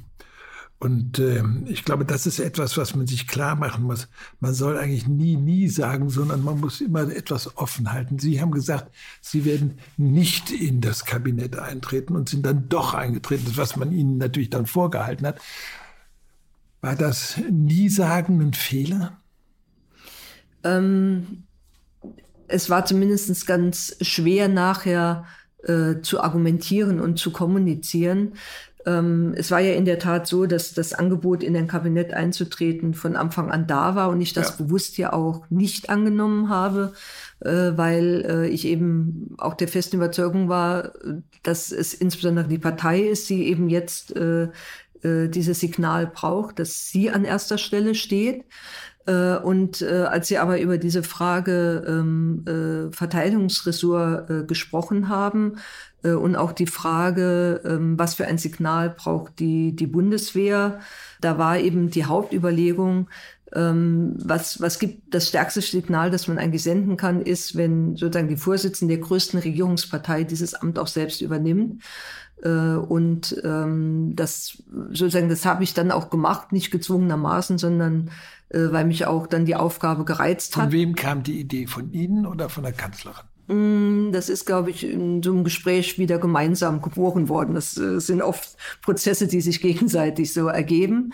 [0.83, 4.09] Und äh, ich glaube, das ist etwas, was man sich klar machen muss.
[4.41, 8.19] Man soll eigentlich nie, nie sagen, sondern man muss immer etwas offen halten.
[8.19, 13.49] Sie haben gesagt, Sie werden nicht in das Kabinett eintreten und sind dann doch eingetreten,
[13.55, 15.39] was man Ihnen natürlich dann vorgehalten hat.
[16.81, 19.21] War das nie sagen ein Fehler?
[20.65, 21.43] Ähm,
[22.49, 25.27] es war zumindest ganz schwer nachher
[25.63, 28.33] äh, zu argumentieren und zu kommunizieren.
[28.85, 32.93] Ähm, es war ja in der Tat so, dass das Angebot in ein Kabinett einzutreten
[32.93, 34.65] von Anfang an da war und ich das ja.
[34.65, 36.93] bewusst ja auch nicht angenommen habe,
[37.39, 40.91] äh, weil äh, ich eben auch der festen Überzeugung war,
[41.43, 44.49] dass es insbesondere die Partei ist, die eben jetzt äh,
[45.03, 48.43] äh dieses Signal braucht, dass sie an erster Stelle steht.
[49.05, 55.57] Äh, und äh, als Sie aber über diese Frage ähm, äh, Verteidigungsressort äh, gesprochen haben
[56.11, 60.79] und auch die Frage, ähm, was für ein Signal braucht die, die Bundeswehr,
[61.21, 63.07] da war eben die Hauptüberlegung,
[63.55, 68.27] ähm, was, was gibt das stärkste Signal, das man eigentlich senden kann, ist, wenn sozusagen
[68.27, 71.83] die Vorsitzende der größten Regierungspartei dieses Amt auch selbst übernimmt.
[72.41, 78.09] Äh, und ähm, das sozusagen, das habe ich dann auch gemacht, nicht gezwungenermaßen, sondern
[78.49, 80.63] äh, weil mich auch dann die Aufgabe gereizt hat.
[80.63, 81.67] Von wem kam die Idee?
[81.67, 83.25] Von Ihnen oder von der Kanzlerin?
[83.47, 87.55] Mm, das ist, glaube ich, in so einem Gespräch wieder gemeinsam geboren worden.
[87.55, 91.13] Das äh, sind oft Prozesse, die sich gegenseitig so ergeben.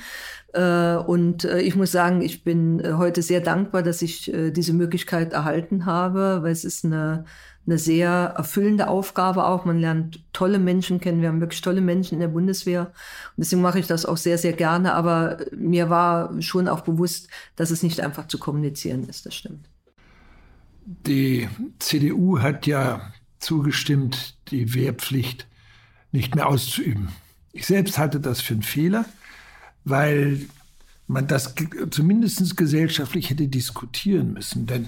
[0.53, 5.33] Äh, und äh, ich muss sagen, ich bin heute sehr dankbar, dass ich diese Möglichkeit
[5.33, 7.25] erhalten habe, weil es ist eine,
[7.65, 9.65] eine sehr erfüllende Aufgabe auch.
[9.65, 11.21] Man lernt tolle Menschen kennen.
[11.21, 12.81] Wir haben wirklich tolle Menschen in der Bundeswehr.
[12.81, 14.93] Und deswegen mache ich das auch sehr, sehr gerne.
[14.93, 19.25] Aber mir war schon auch bewusst, dass es nicht einfach zu kommunizieren ist.
[19.25, 19.67] Das stimmt.
[20.91, 25.45] Die CDU hat ja zugestimmt, die Wehrpflicht
[26.11, 27.09] nicht mehr auszuüben.
[27.53, 29.05] Ich selbst halte das für einen Fehler,
[29.83, 30.47] weil
[31.05, 31.53] man das
[31.91, 34.65] zumindest gesellschaftlich hätte diskutieren müssen.
[34.65, 34.87] Denn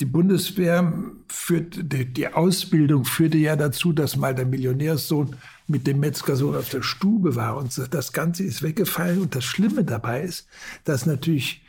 [0.00, 0.92] die Bundeswehr
[1.28, 5.36] führt, die Ausbildung führte ja dazu, dass mal der Millionärssohn
[5.68, 9.22] mit dem Metzgersohn auf der Stube war und das Ganze ist weggefallen.
[9.22, 10.48] Und das Schlimme dabei ist,
[10.82, 11.62] dass natürlich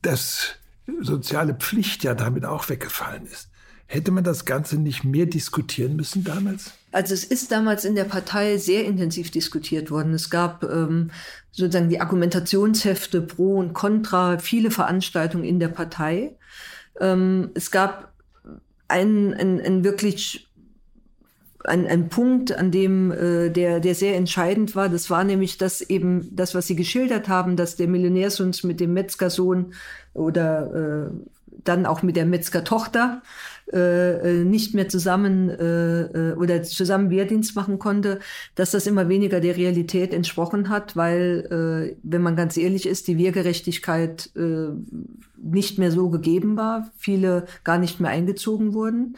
[0.00, 0.59] das
[1.02, 3.48] soziale Pflicht ja damit auch weggefallen ist.
[3.86, 6.74] Hätte man das Ganze nicht mehr diskutieren müssen damals?
[6.92, 10.14] Also es ist damals in der Partei sehr intensiv diskutiert worden.
[10.14, 11.10] Es gab ähm,
[11.50, 16.36] sozusagen die Argumentationshefte pro und contra, viele Veranstaltungen in der Partei.
[17.00, 18.12] Ähm, es gab
[18.86, 20.50] einen, einen, einen wirklich
[21.64, 24.88] ein, ein Punkt, an dem äh, der, der sehr entscheidend war.
[24.88, 28.92] Das war nämlich das eben das, was Sie geschildert haben, dass der Millionärsohn mit dem
[28.94, 29.74] Metzgersohn
[30.14, 31.10] oder äh,
[31.64, 33.22] dann auch mit der Metzgertochter
[33.72, 38.18] äh, äh, nicht mehr zusammen äh, äh, oder zusammen Wehrdienst machen konnte,
[38.54, 43.08] dass das immer weniger der Realität entsprochen hat, weil, äh, wenn man ganz ehrlich ist,
[43.08, 44.68] die Wehrgerechtigkeit äh,
[45.42, 49.16] nicht mehr so gegeben war, viele gar nicht mehr eingezogen wurden.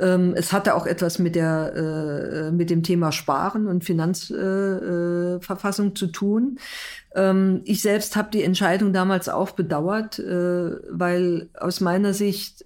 [0.00, 5.94] Ähm, es hatte auch etwas mit der äh, mit dem Thema Sparen und Finanzverfassung äh,
[5.94, 6.58] zu tun.
[7.14, 12.64] Ähm, ich selbst habe die Entscheidung damals auch bedauert, äh, weil aus meiner Sicht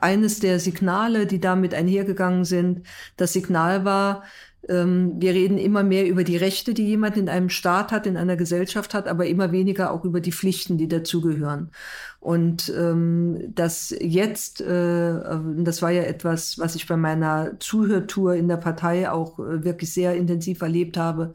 [0.00, 2.82] eines der Signale, die damit einhergegangen sind,
[3.16, 4.22] das Signal war,
[4.68, 8.16] Ähm, wir reden immer mehr über die Rechte, die jemand in einem Staat hat, in
[8.16, 11.70] einer Gesellschaft hat, aber immer weniger auch über die Pflichten, die dazugehören.
[12.18, 15.20] Und ähm, das jetzt, äh,
[15.58, 19.92] das war ja etwas, was ich bei meiner Zuhörtour in der Partei auch äh, wirklich
[19.92, 21.32] sehr intensiv erlebt habe,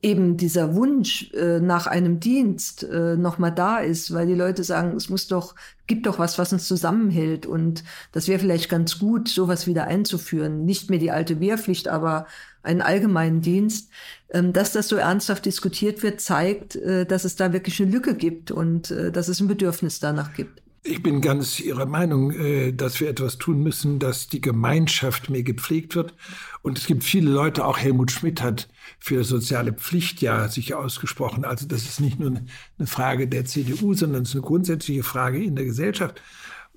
[0.00, 4.96] eben dieser Wunsch äh, nach einem Dienst äh, nochmal da ist, weil die Leute sagen,
[4.96, 5.56] es muss doch,
[5.88, 7.82] gibt doch was, was uns zusammenhält und
[8.12, 10.64] das wäre vielleicht ganz gut, sowas wieder einzuführen.
[10.64, 12.26] Nicht mehr die alte Wehrpflicht, aber
[12.62, 13.90] einen allgemeinen Dienst.
[14.30, 18.14] Ähm, dass das so ernsthaft diskutiert wird, zeigt, äh, dass es da wirklich eine Lücke
[18.14, 20.62] gibt und äh, dass es ein Bedürfnis danach gibt.
[20.84, 25.42] Ich bin ganz Ihrer Meinung, äh, dass wir etwas tun müssen, dass die Gemeinschaft mehr
[25.42, 26.14] gepflegt wird.
[26.62, 28.68] Und es gibt viele Leute, auch Helmut Schmidt hat
[28.98, 31.44] für soziale Pflicht ja sich ausgesprochen.
[31.44, 35.42] Also das ist nicht nur eine Frage der CDU, sondern es ist eine grundsätzliche Frage
[35.42, 36.20] in der Gesellschaft.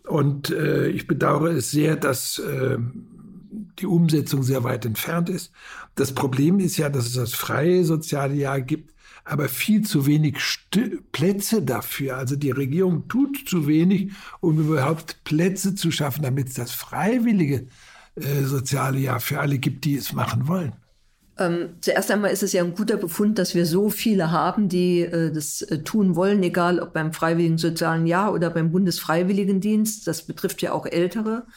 [0.07, 2.77] Und äh, ich bedauere es sehr, dass äh,
[3.79, 5.51] die Umsetzung sehr weit entfernt ist.
[5.95, 8.93] Das Problem ist ja, dass es das freie soziale Jahr gibt,
[9.23, 10.79] aber viel zu wenig St
[11.11, 12.17] Plätze dafür.
[12.17, 17.67] Also die Regierung tut zu wenig, um überhaupt Plätze zu schaffen, damit es das freiwillige
[18.15, 20.73] äh, soziale Jahr für alle gibt, die es machen wollen.
[21.41, 25.01] Ähm, zuerst einmal ist es ja ein guter Befund, dass wir so viele haben, die
[25.01, 30.07] äh, das äh, tun wollen, egal ob beim Freiwilligen Sozialen Jahr oder beim Bundesfreiwilligendienst.
[30.07, 31.47] Das betrifft ja auch Ältere.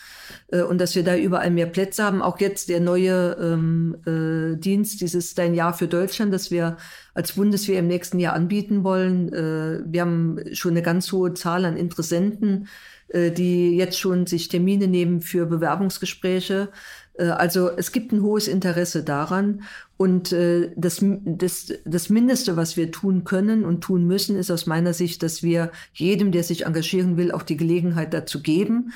[0.48, 2.22] Äh, und dass wir da überall mehr Plätze haben.
[2.22, 6.78] Auch jetzt der neue ähm, äh, Dienst, dieses Dein Jahr für Deutschland, das wir
[7.12, 9.32] als Bundeswehr im nächsten Jahr anbieten wollen.
[9.32, 12.68] Äh, wir haben schon eine ganz hohe Zahl an Interessenten,
[13.08, 16.70] äh, die jetzt schon sich Termine nehmen für Bewerbungsgespräche.
[17.14, 19.62] Äh, also es gibt ein hohes Interesse daran.
[19.96, 24.66] Und äh, das, das, das Mindeste, was wir tun können und tun müssen, ist aus
[24.66, 28.92] meiner Sicht, dass wir jedem, der sich engagieren will, auch die Gelegenheit dazu geben.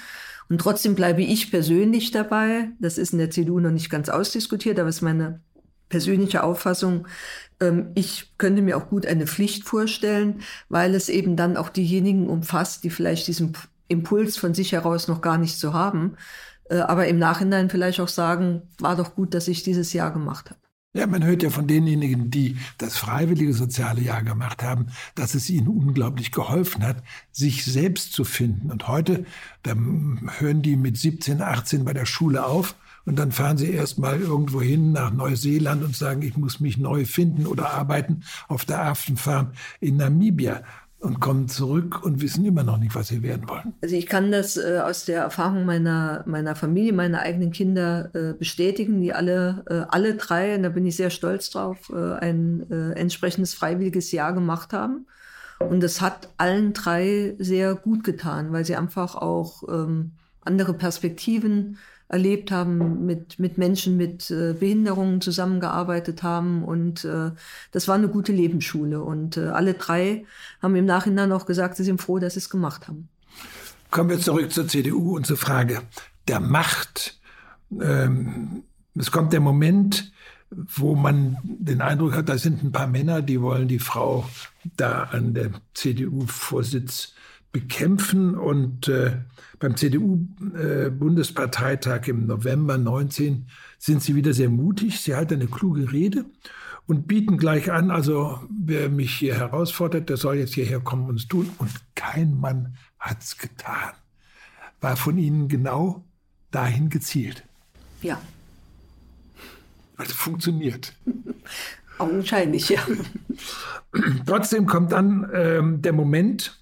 [0.48, 2.70] Und trotzdem bleibe ich persönlich dabei.
[2.80, 5.40] Das ist in der CDU noch nicht ganz ausdiskutiert, aber es ist meine
[5.88, 7.06] persönliche Auffassung.
[7.60, 12.28] Ähm, ich könnte mir auch gut eine Pflicht vorstellen, weil es eben dann auch diejenigen
[12.28, 13.52] umfasst, die vielleicht diesen
[13.88, 16.16] Impuls von sich heraus noch gar nicht so haben,
[16.68, 20.50] äh, aber im Nachhinein vielleicht auch sagen, war doch gut, dass ich dieses Jahr gemacht
[20.50, 20.60] habe.
[20.94, 25.50] Ja, man hört ja von denjenigen, die das freiwillige soziale Jahr gemacht haben, dass es
[25.50, 28.70] ihnen unglaublich geholfen hat, sich selbst zu finden.
[28.70, 29.26] Und heute,
[29.62, 29.74] da
[30.38, 34.18] hören die mit 17, 18 bei der Schule auf und dann fahren sie erst mal
[34.18, 38.82] irgendwo hin nach Neuseeland und sagen, ich muss mich neu finden oder arbeiten auf der
[38.82, 40.62] Affenfarm in Namibia
[41.01, 43.74] und kommen zurück und wissen immer noch nicht, was sie werden wollen.
[43.82, 48.32] Also ich kann das äh, aus der Erfahrung meiner, meiner Familie, meiner eigenen Kinder äh,
[48.32, 52.68] bestätigen, die alle, äh, alle drei, und da bin ich sehr stolz drauf, äh, ein
[52.70, 55.07] äh, entsprechendes freiwilliges Jahr gemacht haben.
[55.61, 60.12] Und das hat allen drei sehr gut getan, weil sie einfach auch ähm,
[60.49, 61.78] andere Perspektiven
[62.09, 66.64] erlebt haben, mit, mit Menschen mit äh, Behinderungen zusammengearbeitet haben.
[66.64, 67.30] Und äh,
[67.70, 69.03] das war eine gute Lebensschule.
[69.03, 70.24] Und äh, alle drei
[70.62, 73.09] haben im Nachhinein auch gesagt, sie sind froh, dass sie es gemacht haben.
[73.90, 75.82] Kommen wir zurück zur CDU und zur Frage
[76.26, 77.20] der Macht.
[77.78, 78.62] Ähm,
[78.94, 80.11] es kommt der Moment,
[80.51, 84.28] wo man den Eindruck hat, da sind ein paar Männer, die wollen die Frau
[84.76, 87.14] da an der CDU-Vorsitz
[87.53, 88.34] bekämpfen.
[88.34, 89.18] Und äh,
[89.59, 95.01] beim CDU-Bundesparteitag äh, im November 19 sind sie wieder sehr mutig.
[95.01, 96.24] Sie halten eine kluge Rede
[96.88, 101.16] und bieten gleich an, also wer mich hier herausfordert, der soll jetzt hierher kommen und
[101.16, 101.51] es tun.
[101.59, 103.92] Und kein Mann hat es getan.
[104.80, 106.07] War von ihnen genau
[106.51, 107.44] dahin gezielt.
[108.01, 108.18] Ja.
[109.99, 110.94] Also funktioniert.
[111.99, 112.80] Augenscheinlich, ja.
[114.24, 116.59] Trotzdem kommt dann ähm, der Moment,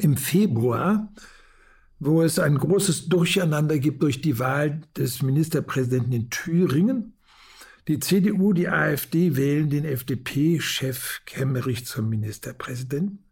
[0.00, 1.12] im Februar,
[1.98, 7.14] wo es ein großes Durcheinander gibt durch die Wahl des Ministerpräsidenten in Thüringen.
[7.88, 13.24] Die CDU, die AfD wählen den FDP-Chef Kemmerich zum Ministerpräsidenten.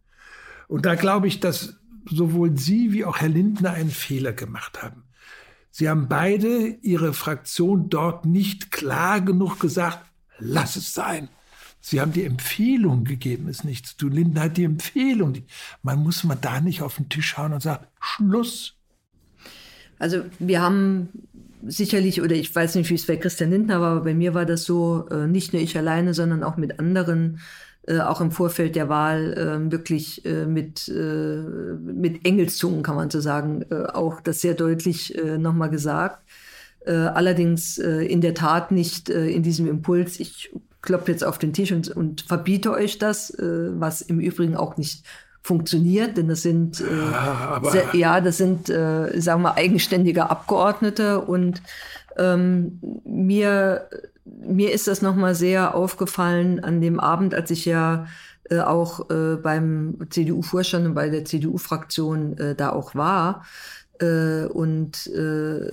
[0.68, 5.04] Und da glaube ich, dass sowohl Sie wie auch Herr Lindner einen Fehler gemacht haben.
[5.70, 10.00] Sie haben beide Ihre Fraktion dort nicht klar genug gesagt,
[10.38, 11.28] lass es sein.
[11.84, 14.12] Sie haben die Empfehlung gegeben, es nicht zu tun.
[14.12, 15.34] Linden hat die Empfehlung.
[15.82, 18.76] Man muss mal da nicht auf den Tisch hauen und sagen, Schluss.
[19.98, 21.08] Also wir haben
[21.66, 24.46] sicherlich, oder ich weiß nicht, wie es bei Christian Lindner war, aber bei mir war
[24.46, 27.40] das so, äh, nicht nur ich alleine, sondern auch mit anderen,
[27.88, 33.64] äh, auch im Vorfeld der Wahl, äh, wirklich mit, mit Engelszungen, kann man so sagen,
[33.92, 36.22] auch das sehr deutlich nochmal gesagt.
[36.84, 40.50] allerdings in der Tat nicht in diesem Impuls, ich
[40.82, 44.76] klopfe jetzt auf den Tisch und, und verbiete euch das, äh, was im Übrigen auch
[44.76, 45.04] nicht
[45.40, 51.20] funktioniert, denn das sind äh, ja, sehr, ja, das sind äh, sagen wir eigenständige Abgeordnete
[51.20, 51.62] und
[52.16, 53.88] ähm, mir
[54.24, 58.06] mir ist das nochmal sehr aufgefallen an dem Abend, als ich ja
[58.50, 63.44] äh, auch äh, beim CDU-Vorstand und bei der CDU-Fraktion äh, da auch war.
[64.00, 65.70] Äh, und äh,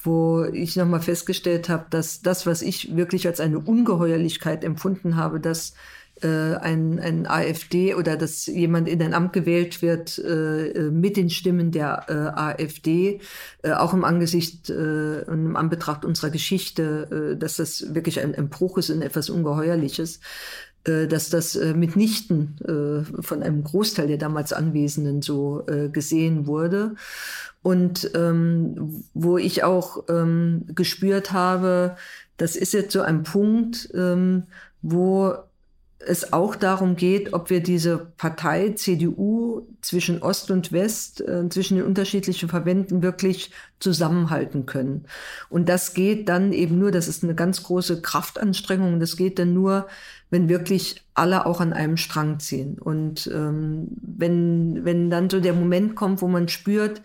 [0.00, 5.40] wo ich nochmal festgestellt habe, dass das, was ich wirklich als eine Ungeheuerlichkeit empfunden habe,
[5.40, 5.74] dass
[6.22, 11.30] äh, ein, ein AfD oder dass jemand in ein Amt gewählt wird äh, mit den
[11.30, 13.20] Stimmen der äh, AfD,
[13.62, 18.34] äh, auch im Angesicht äh, und im Anbetracht unserer Geschichte, äh, dass das wirklich ein,
[18.34, 20.20] ein Bruch ist und etwas Ungeheuerliches
[20.84, 22.56] dass das mitnichten
[23.20, 26.94] von einem Großteil der damals Anwesenden so gesehen wurde.
[27.62, 31.96] Und ähm, wo ich auch ähm, gespürt habe,
[32.36, 34.44] das ist jetzt so ein Punkt, ähm,
[34.80, 35.34] wo
[36.00, 41.76] es auch darum geht, ob wir diese Partei CDU zwischen Ost und West, äh, zwischen
[41.76, 43.50] den unterschiedlichen Verbänden wirklich
[43.80, 45.06] zusammenhalten können.
[45.50, 49.54] Und das geht dann eben nur, das ist eine ganz große Kraftanstrengung, das geht dann
[49.54, 49.88] nur,
[50.30, 52.78] wenn wirklich alle auch an einem Strang ziehen.
[52.78, 57.02] Und ähm, wenn, wenn dann so der Moment kommt, wo man spürt,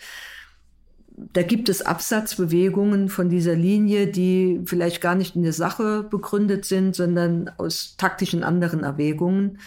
[1.16, 6.66] da gibt es Absatzbewegungen von dieser Linie, die vielleicht gar nicht in der Sache begründet
[6.66, 9.59] sind, sondern aus taktischen anderen Erwägungen.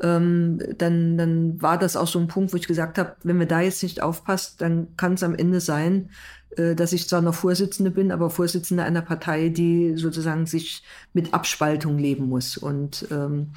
[0.00, 3.46] Ähm, dann, dann war das auch so ein Punkt, wo ich gesagt habe, wenn wir
[3.46, 6.10] da jetzt nicht aufpasst, dann kann es am Ende sein,
[6.56, 10.82] äh, dass ich zwar noch Vorsitzende bin, aber Vorsitzende einer Partei, die sozusagen sich
[11.12, 12.56] mit Abspaltung leben muss.
[12.56, 13.52] Und ähm,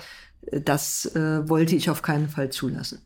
[0.52, 3.00] das äh, wollte ich auf keinen Fall zulassen.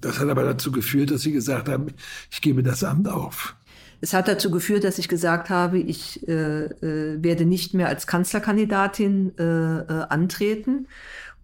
[0.00, 1.88] Das hat aber dazu geführt, dass Sie gesagt haben,
[2.30, 3.54] ich gebe das Amt auf.
[4.00, 8.06] Es hat dazu geführt, dass ich gesagt habe, ich äh, äh, werde nicht mehr als
[8.06, 10.86] Kanzlerkandidatin äh, äh, antreten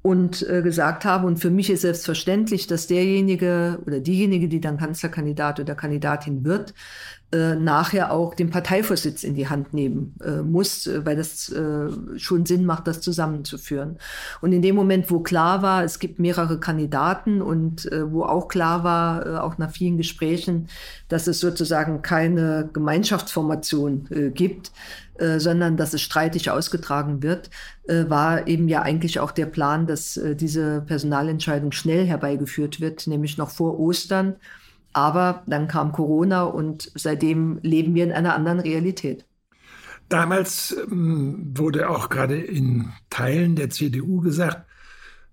[0.00, 4.78] und äh, gesagt habe, und für mich ist selbstverständlich, dass derjenige oder diejenige, die dann
[4.78, 6.72] Kanzlerkandidat oder Kandidatin wird,
[7.32, 12.46] nachher auch den Parteivorsitz in die Hand nehmen äh, muss, äh, weil das äh, schon
[12.46, 13.98] Sinn macht, das zusammenzuführen.
[14.40, 18.46] Und in dem Moment, wo klar war, es gibt mehrere Kandidaten und äh, wo auch
[18.46, 20.68] klar war, äh, auch nach vielen Gesprächen,
[21.08, 24.70] dass es sozusagen keine Gemeinschaftsformation äh, gibt,
[25.18, 27.50] äh, sondern dass es streitig ausgetragen wird,
[27.88, 33.06] äh, war eben ja eigentlich auch der Plan, dass äh, diese Personalentscheidung schnell herbeigeführt wird,
[33.06, 34.36] nämlich noch vor Ostern.
[34.96, 39.26] Aber dann kam Corona und seitdem leben wir in einer anderen Realität.
[40.08, 44.66] Damals ähm, wurde auch gerade in Teilen der CDU gesagt,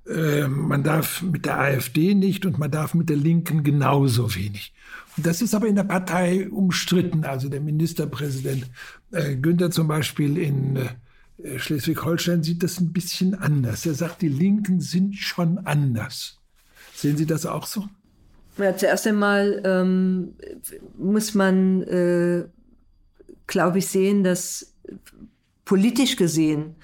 [0.06, 4.74] äh, man darf mit der AfD nicht und man darf mit der Linken genauso wenig.
[5.16, 7.24] Und das ist aber in der Partei umstritten.
[7.24, 8.70] Also der Ministerpräsident
[9.12, 13.86] äh, Günther zum Beispiel in äh, Schleswig-Holstein sieht das ein bisschen anders.
[13.86, 16.38] Er sagt, die Linken sind schon anders.
[16.94, 17.88] Sehen Sie das auch so?
[18.58, 20.36] Ja, zuerst einmal ähm,
[20.98, 22.46] muss man, äh,
[23.48, 24.74] glaube ich, sehen, dass
[25.66, 26.76] politisch gesehen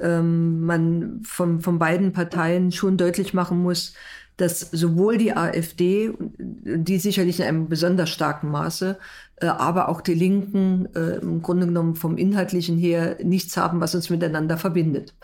[0.00, 3.94] ähm, man von, von beiden Parteien schon deutlich machen muss,
[4.36, 8.98] dass sowohl die AfD, die sicherlich in einem besonders starken Maße,
[9.36, 13.94] äh, aber auch die Linken äh, im Grunde genommen vom Inhaltlichen her nichts haben, was
[13.94, 15.14] uns miteinander verbindet.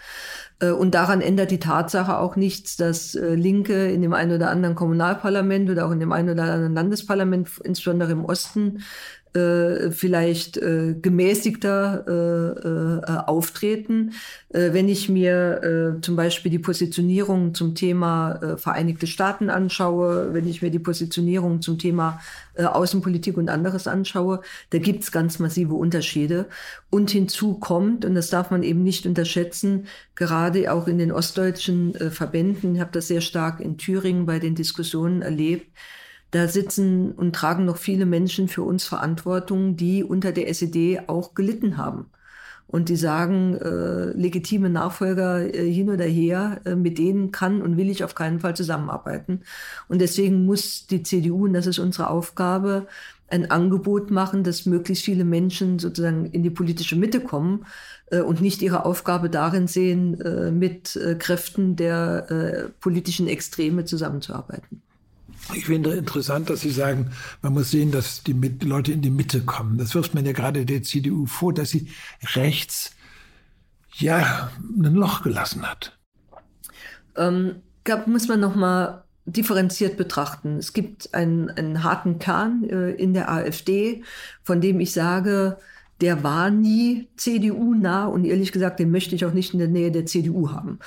[0.60, 4.50] Äh, und daran ändert die Tatsache auch nichts, dass äh, Linke in dem einen oder
[4.50, 8.82] anderen Kommunalparlament oder auch in dem einen oder anderen Landesparlament, insbesondere im Osten,
[9.34, 14.12] äh, vielleicht äh, gemäßigter äh, äh, auftreten.
[14.48, 20.34] Äh, wenn ich mir äh, zum Beispiel die Positionierung zum Thema äh, Vereinigte Staaten anschaue,
[20.34, 22.20] wenn ich mir die Positionierung zum Thema
[22.54, 26.46] äh, Außenpolitik und anderes anschaue, da gibt's ganz massive Unterschiede.
[26.90, 31.94] Und hinzu kommt, und das darf man eben nicht unterschätzen, gerade auch in den ostdeutschen
[31.94, 35.68] äh, Verbänden, ich habe das sehr stark in Thüringen bei den Diskussionen erlebt,
[36.30, 41.34] da sitzen und tragen noch viele Menschen für uns Verantwortung, die unter der SED auch
[41.34, 42.06] gelitten haben.
[42.66, 47.76] Und die sagen, äh, legitime Nachfolger äh, hin oder her, äh, mit denen kann und
[47.76, 49.40] will ich auf keinen Fall zusammenarbeiten.
[49.88, 52.86] Und deswegen muss die CDU, und das ist unsere Aufgabe,
[53.28, 57.66] ein Angebot machen, dass möglichst viele Menschen sozusagen in die politische Mitte kommen
[58.10, 63.84] äh, und nicht ihre Aufgabe darin sehen, äh, mit äh, Kräften der äh, politischen Extreme
[63.84, 64.82] zusammenzuarbeiten.
[65.54, 67.10] Ich finde interessant, dass Sie sagen,
[67.42, 68.32] man muss sehen, dass die
[68.62, 69.78] Leute in die Mitte kommen.
[69.78, 71.88] Das wirft man ja gerade der CDU vor, dass sie
[72.34, 72.92] rechts
[73.94, 75.98] ja ein Loch gelassen hat.
[77.16, 80.56] Ähm, glaube, muss man noch mal differenziert betrachten.
[80.58, 84.02] Es gibt einen, einen harten Kern äh, in der AfD,
[84.42, 85.58] von dem ich sage,
[86.00, 89.90] der war nie CDU-nah und ehrlich gesagt, den möchte ich auch nicht in der Nähe
[89.90, 90.78] der CDU haben.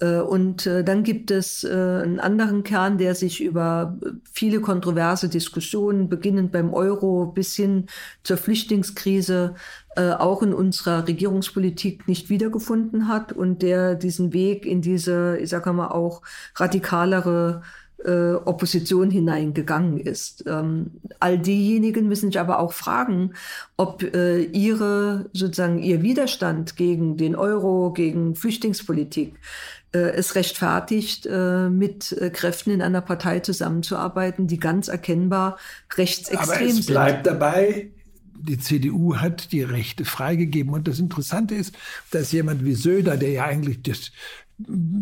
[0.00, 3.98] Äh, und äh, dann gibt es äh, einen anderen Kern, der sich über
[4.32, 7.86] viele kontroverse Diskussionen, beginnend beim Euro bis hin
[8.22, 9.54] zur Flüchtlingskrise,
[9.98, 15.72] auch in unserer Regierungspolitik nicht wiedergefunden hat und der diesen Weg in diese, ich sage
[15.72, 16.20] mal, auch
[16.54, 17.62] radikalere
[18.04, 20.44] äh, Opposition hineingegangen ist.
[20.46, 23.32] Ähm, all diejenigen müssen sich aber auch fragen,
[23.76, 29.34] ob äh, ihre sozusagen ihr Widerstand gegen den Euro, gegen Flüchtlingspolitik
[29.92, 35.56] äh, es rechtfertigt, mit Kräften in einer Partei zusammenzuarbeiten, die ganz erkennbar
[35.96, 36.70] rechtsextrem sind.
[36.70, 37.34] Aber es bleibt sind.
[37.34, 37.90] dabei,
[38.38, 40.72] die CDU hat die Rechte freigegeben.
[40.72, 41.74] Und das Interessante ist,
[42.10, 44.12] dass jemand wie Söder, der ja eigentlich das,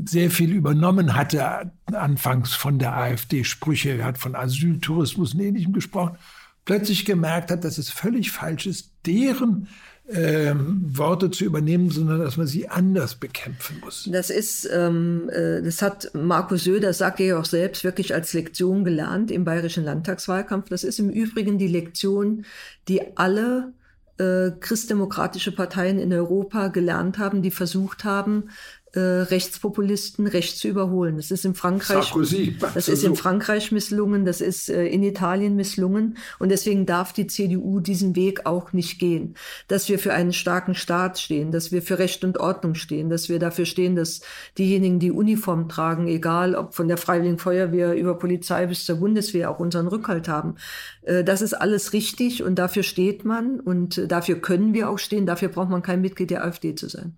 [0.06, 5.72] sehr viel übernommen hatte, anfangs von der AfD Sprüche, er hat von Asyltourismus und Ähnlichem
[5.72, 6.16] gesprochen,
[6.64, 9.68] plötzlich gemerkt hat, dass es völlig falsch ist, deren
[10.08, 14.08] ähm, Worte zu übernehmen, sondern dass man sie anders bekämpfen muss.
[14.10, 18.34] Das ist, ähm, äh, das hat Markus Söder, sagt er ja auch selbst, wirklich als
[18.34, 20.68] Lektion gelernt im bayerischen Landtagswahlkampf.
[20.68, 22.44] Das ist im Übrigen die Lektion,
[22.88, 23.72] die alle
[24.18, 28.50] äh, christdemokratische Parteien in Europa gelernt haben, die versucht haben,
[28.94, 31.16] äh, Rechtspopulisten rechts zu überholen.
[31.16, 35.56] Das ist in Frankreich, Sarkozy, das ist in Frankreich misslungen, das ist äh, in Italien
[35.56, 39.34] misslungen und deswegen darf die CDU diesen Weg auch nicht gehen.
[39.68, 43.28] Dass wir für einen starken Staat stehen, dass wir für Recht und Ordnung stehen, dass
[43.28, 44.20] wir dafür stehen, dass
[44.58, 49.50] diejenigen, die Uniform tragen, egal ob von der Freiwilligen Feuerwehr über Polizei bis zur Bundeswehr,
[49.50, 50.54] auch unseren Rückhalt haben.
[51.02, 55.26] Äh, das ist alles richtig und dafür steht man und dafür können wir auch stehen.
[55.26, 57.16] Dafür braucht man kein Mitglied der AfD zu sein.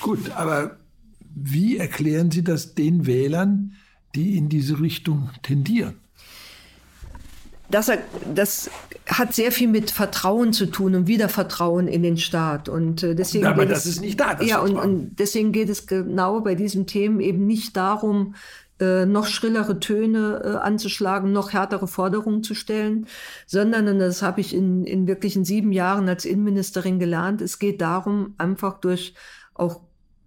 [0.00, 0.76] Gut, aber
[1.34, 3.74] wie erklären Sie das den Wählern,
[4.14, 5.94] die in diese Richtung tendieren?
[7.70, 7.90] Das,
[8.34, 8.70] das,
[9.06, 12.68] hat sehr viel mit Vertrauen zu tun und Wiedervertrauen in den Staat.
[12.68, 14.40] Und äh, deswegen Aber das es, ist nicht da.
[14.40, 18.34] ja, und, und, deswegen geht es genau bei diesen Themen eben nicht darum,
[18.80, 23.06] äh, noch schrillere Töne äh, anzuschlagen, noch härtere Forderungen zu stellen,
[23.46, 27.80] sondern, und das habe ich in, in wirklichen sieben Jahren als Innenministerin gelernt, es geht
[27.80, 29.14] darum, einfach durch
[29.54, 29.80] auch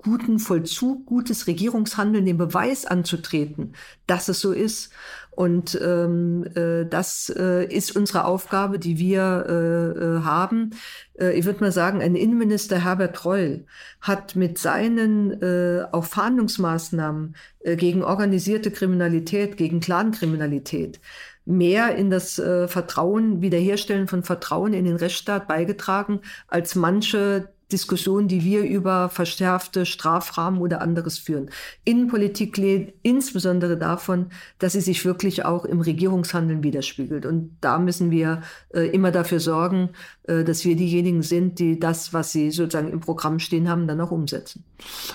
[0.07, 3.73] guten Vollzug, gutes Regierungshandeln den Beweis anzutreten,
[4.07, 4.93] dass es so ist.
[5.31, 10.71] Und ähm, äh, das äh, ist unsere Aufgabe, die wir äh, äh, haben.
[11.19, 13.65] Äh, ich würde mal sagen, ein Innenminister Herbert Reul
[13.99, 21.01] hat mit seinen äh, auch Fahndungsmaßnahmen gegen organisierte Kriminalität, gegen Clankriminalität
[21.43, 28.29] mehr in das äh, Vertrauen, Wiederherstellen von Vertrauen in den Rechtsstaat beigetragen, als manche Diskussion,
[28.29, 31.49] die wir über verschärfte Strafrahmen oder anderes führen.
[31.83, 37.25] Innenpolitik lebt insbesondere davon, dass sie sich wirklich auch im Regierungshandeln widerspiegelt.
[37.25, 38.41] Und da müssen wir
[38.73, 39.89] äh, immer dafür sorgen,
[40.23, 43.99] äh, dass wir diejenigen sind, die das, was sie sozusagen im Programm stehen haben, dann
[43.99, 44.63] auch umsetzen.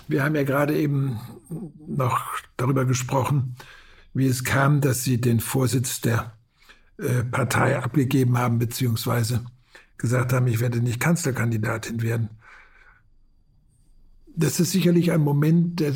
[0.07, 1.19] Wir haben ja gerade eben
[1.87, 2.21] noch
[2.59, 3.57] darüber gesprochen,
[4.13, 6.35] wie es kam, dass Sie den Vorsitz der
[6.99, 9.43] äh, Partei abgegeben haben, beziehungsweise
[9.97, 12.29] gesagt haben, ich werde nicht Kanzlerkandidatin werden
[14.37, 15.95] das ist sicherlich ein Moment, der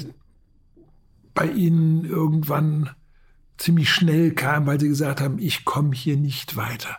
[1.35, 2.91] bei Ihnen irgendwann
[3.59, 6.99] ziemlich schnell kam, weil Sie gesagt haben, ich komme hier nicht weiter.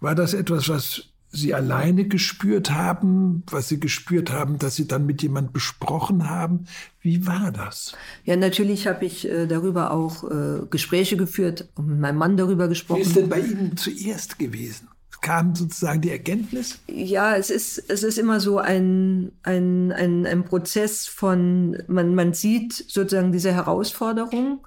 [0.00, 5.06] War das etwas, was Sie alleine gespürt haben, was Sie gespürt haben, dass Sie dann
[5.06, 6.66] mit jemand besprochen haben?
[7.00, 7.94] Wie war das?
[8.24, 12.68] Ja, natürlich habe ich äh, darüber auch äh, Gespräche geführt und mit meinem Mann darüber
[12.68, 12.98] gesprochen.
[12.98, 14.88] Wie ist denn bei Ihnen zuerst gewesen?
[15.22, 16.78] Kam sozusagen die Erkenntnis?
[16.88, 22.34] Ja, es ist, es ist immer so ein, ein, ein, ein Prozess von, man, man
[22.34, 24.66] sieht sozusagen diese Herausforderung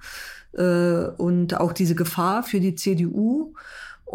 [0.54, 3.54] äh, und auch diese Gefahr für die CDU.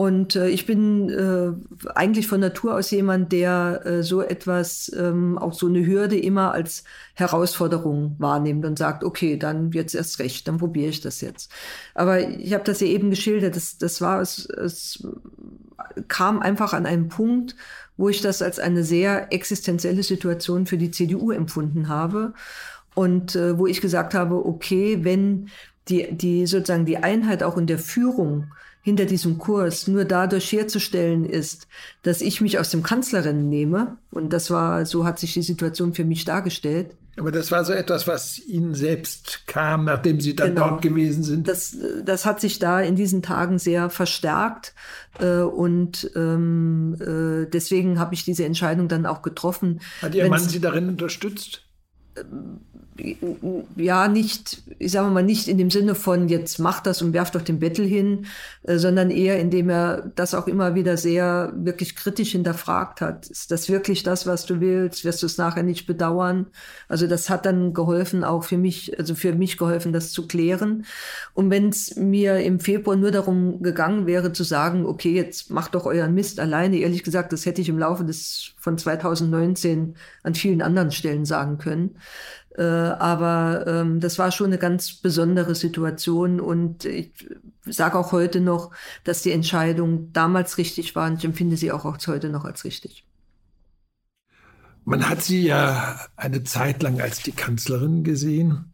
[0.00, 1.52] Und äh, ich bin äh,
[1.94, 6.52] eigentlich von Natur aus jemand, der äh, so etwas, ähm, auch so eine Hürde immer
[6.52, 11.52] als Herausforderung wahrnimmt und sagt, okay, dann jetzt erst recht, dann probiere ich das jetzt.
[11.94, 15.06] Aber ich habe das ja eben geschildert, das, das war es, es
[16.08, 17.54] kam einfach an einen Punkt,
[17.98, 22.32] wo ich das als eine sehr existenzielle Situation für die CDU empfunden habe
[22.94, 25.50] und äh, wo ich gesagt habe, okay, wenn
[25.88, 28.46] die, die sozusagen die Einheit auch in der Führung
[28.90, 31.68] hinter diesem Kurs nur dadurch herzustellen ist,
[32.02, 33.98] dass ich mich aus dem Kanzlerrennen nehme.
[34.10, 36.96] Und das war, so hat sich die Situation für mich dargestellt.
[37.16, 40.70] Aber das war so etwas, was Ihnen selbst kam, nachdem Sie dann genau.
[40.70, 41.46] dort gewesen sind.
[41.46, 44.74] Das, das hat sich da in diesen Tagen sehr verstärkt.
[45.20, 49.80] Äh, und ähm, äh, deswegen habe ich diese Entscheidung dann auch getroffen.
[50.02, 51.62] Hat Ihr Mann Sie darin unterstützt?
[53.76, 57.30] Ja nicht, ich sage mal nicht in dem Sinne von jetzt mach das und werf
[57.30, 58.26] doch den Bettel hin,
[58.62, 63.28] äh, sondern eher indem er das auch immer wieder sehr wirklich kritisch hinterfragt hat.
[63.28, 65.04] Ist das wirklich das, was du willst?
[65.04, 66.46] Wirst du es nachher nicht bedauern?
[66.88, 70.84] Also das hat dann geholfen, auch für mich, also für mich geholfen, das zu klären.
[71.34, 75.74] Und wenn es mir im Februar nur darum gegangen wäre zu sagen, okay, jetzt macht
[75.74, 80.34] doch euren Mist alleine, ehrlich gesagt, das hätte ich im Laufe des von 2019 an
[80.34, 81.96] vielen anderen Stellen sagen können.
[82.56, 87.12] Äh, aber ähm, das war schon eine ganz besondere Situation und ich
[87.64, 88.72] sage auch heute noch,
[89.04, 92.64] dass die Entscheidung damals richtig war und ich empfinde sie auch, auch heute noch als
[92.64, 93.06] richtig.
[94.84, 98.72] Man hat sie ja eine Zeit lang als die Kanzlerin gesehen.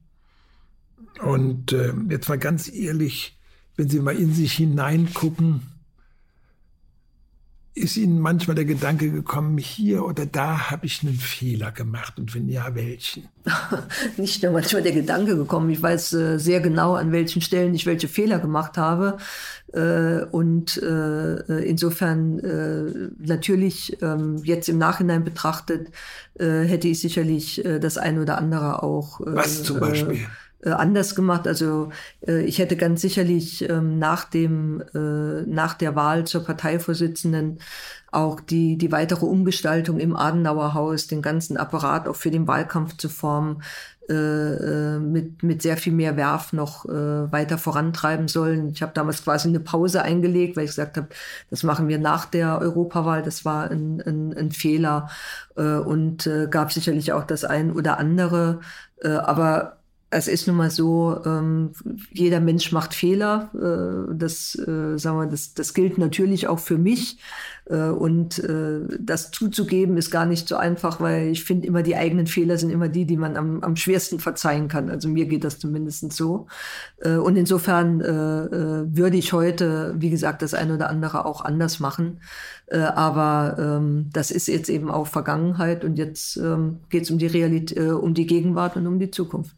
[1.22, 3.38] Und äh, jetzt mal ganz ehrlich,
[3.76, 5.62] wenn Sie mal in sich hineingucken,
[7.76, 12.34] ist Ihnen manchmal der Gedanke gekommen, hier oder da habe ich einen Fehler gemacht und
[12.34, 13.28] wenn ja, welchen?
[14.16, 15.68] Nicht nur manchmal der Gedanke gekommen.
[15.68, 19.18] Ich weiß äh, sehr genau, an welchen Stellen ich welche Fehler gemacht habe.
[19.74, 22.40] Äh, und äh, insofern
[23.18, 25.88] natürlich ähm, jetzt im Nachhinein betrachtet
[26.38, 29.20] hätte ich sicherlich das eine oder andere auch.
[29.24, 30.26] Was zum Beispiel?
[30.66, 31.46] Äh, anders gemacht.
[31.46, 31.90] Also
[32.26, 37.60] äh, ich hätte ganz sicherlich ähm, nach dem äh, nach der Wahl zur Parteivorsitzenden
[38.10, 42.96] auch die die weitere Umgestaltung im Adenauer Haus, den ganzen Apparat auch für den Wahlkampf
[42.96, 43.62] zu formen,
[44.08, 48.70] äh, äh mit mit sehr viel mehr Werf noch äh, weiter vorantreiben sollen.
[48.70, 51.08] Ich habe damals quasi eine Pause eingelegt, weil ich gesagt habe,
[51.50, 53.22] das machen wir nach der Europawahl.
[53.22, 55.10] Das war ein, ein, ein Fehler
[55.56, 58.60] äh, und äh, gab sicherlich auch das ein oder andere.
[59.02, 59.75] Äh, aber
[60.10, 61.72] es ist nun mal so, ähm,
[62.12, 63.50] jeder Mensch macht Fehler.
[63.54, 67.18] Äh, das, äh, sagen wir, das, das gilt natürlich auch für mich.
[67.68, 71.96] Äh, und äh, das zuzugeben ist gar nicht so einfach, weil ich finde immer, die
[71.96, 74.90] eigenen Fehler sind immer die, die man am, am schwersten verzeihen kann.
[74.90, 76.46] Also mir geht das zumindest so.
[76.98, 81.44] Äh, und insofern äh, äh, würde ich heute, wie gesagt, das eine oder andere auch
[81.44, 82.20] anders machen.
[82.68, 87.18] Äh, aber ähm, das ist jetzt eben auch Vergangenheit und jetzt ähm, geht es um
[87.18, 89.56] die Realität, äh, um die Gegenwart und um die Zukunft.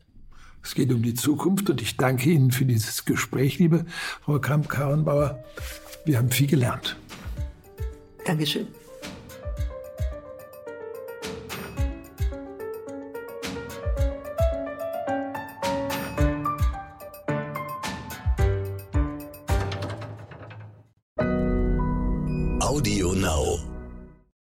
[0.63, 3.87] Es geht um die Zukunft und ich danke Ihnen für dieses Gespräch, liebe
[4.23, 5.43] Frau Kramp-Karrenbauer.
[6.05, 6.97] Wir haben viel gelernt.
[8.25, 8.67] Dankeschön.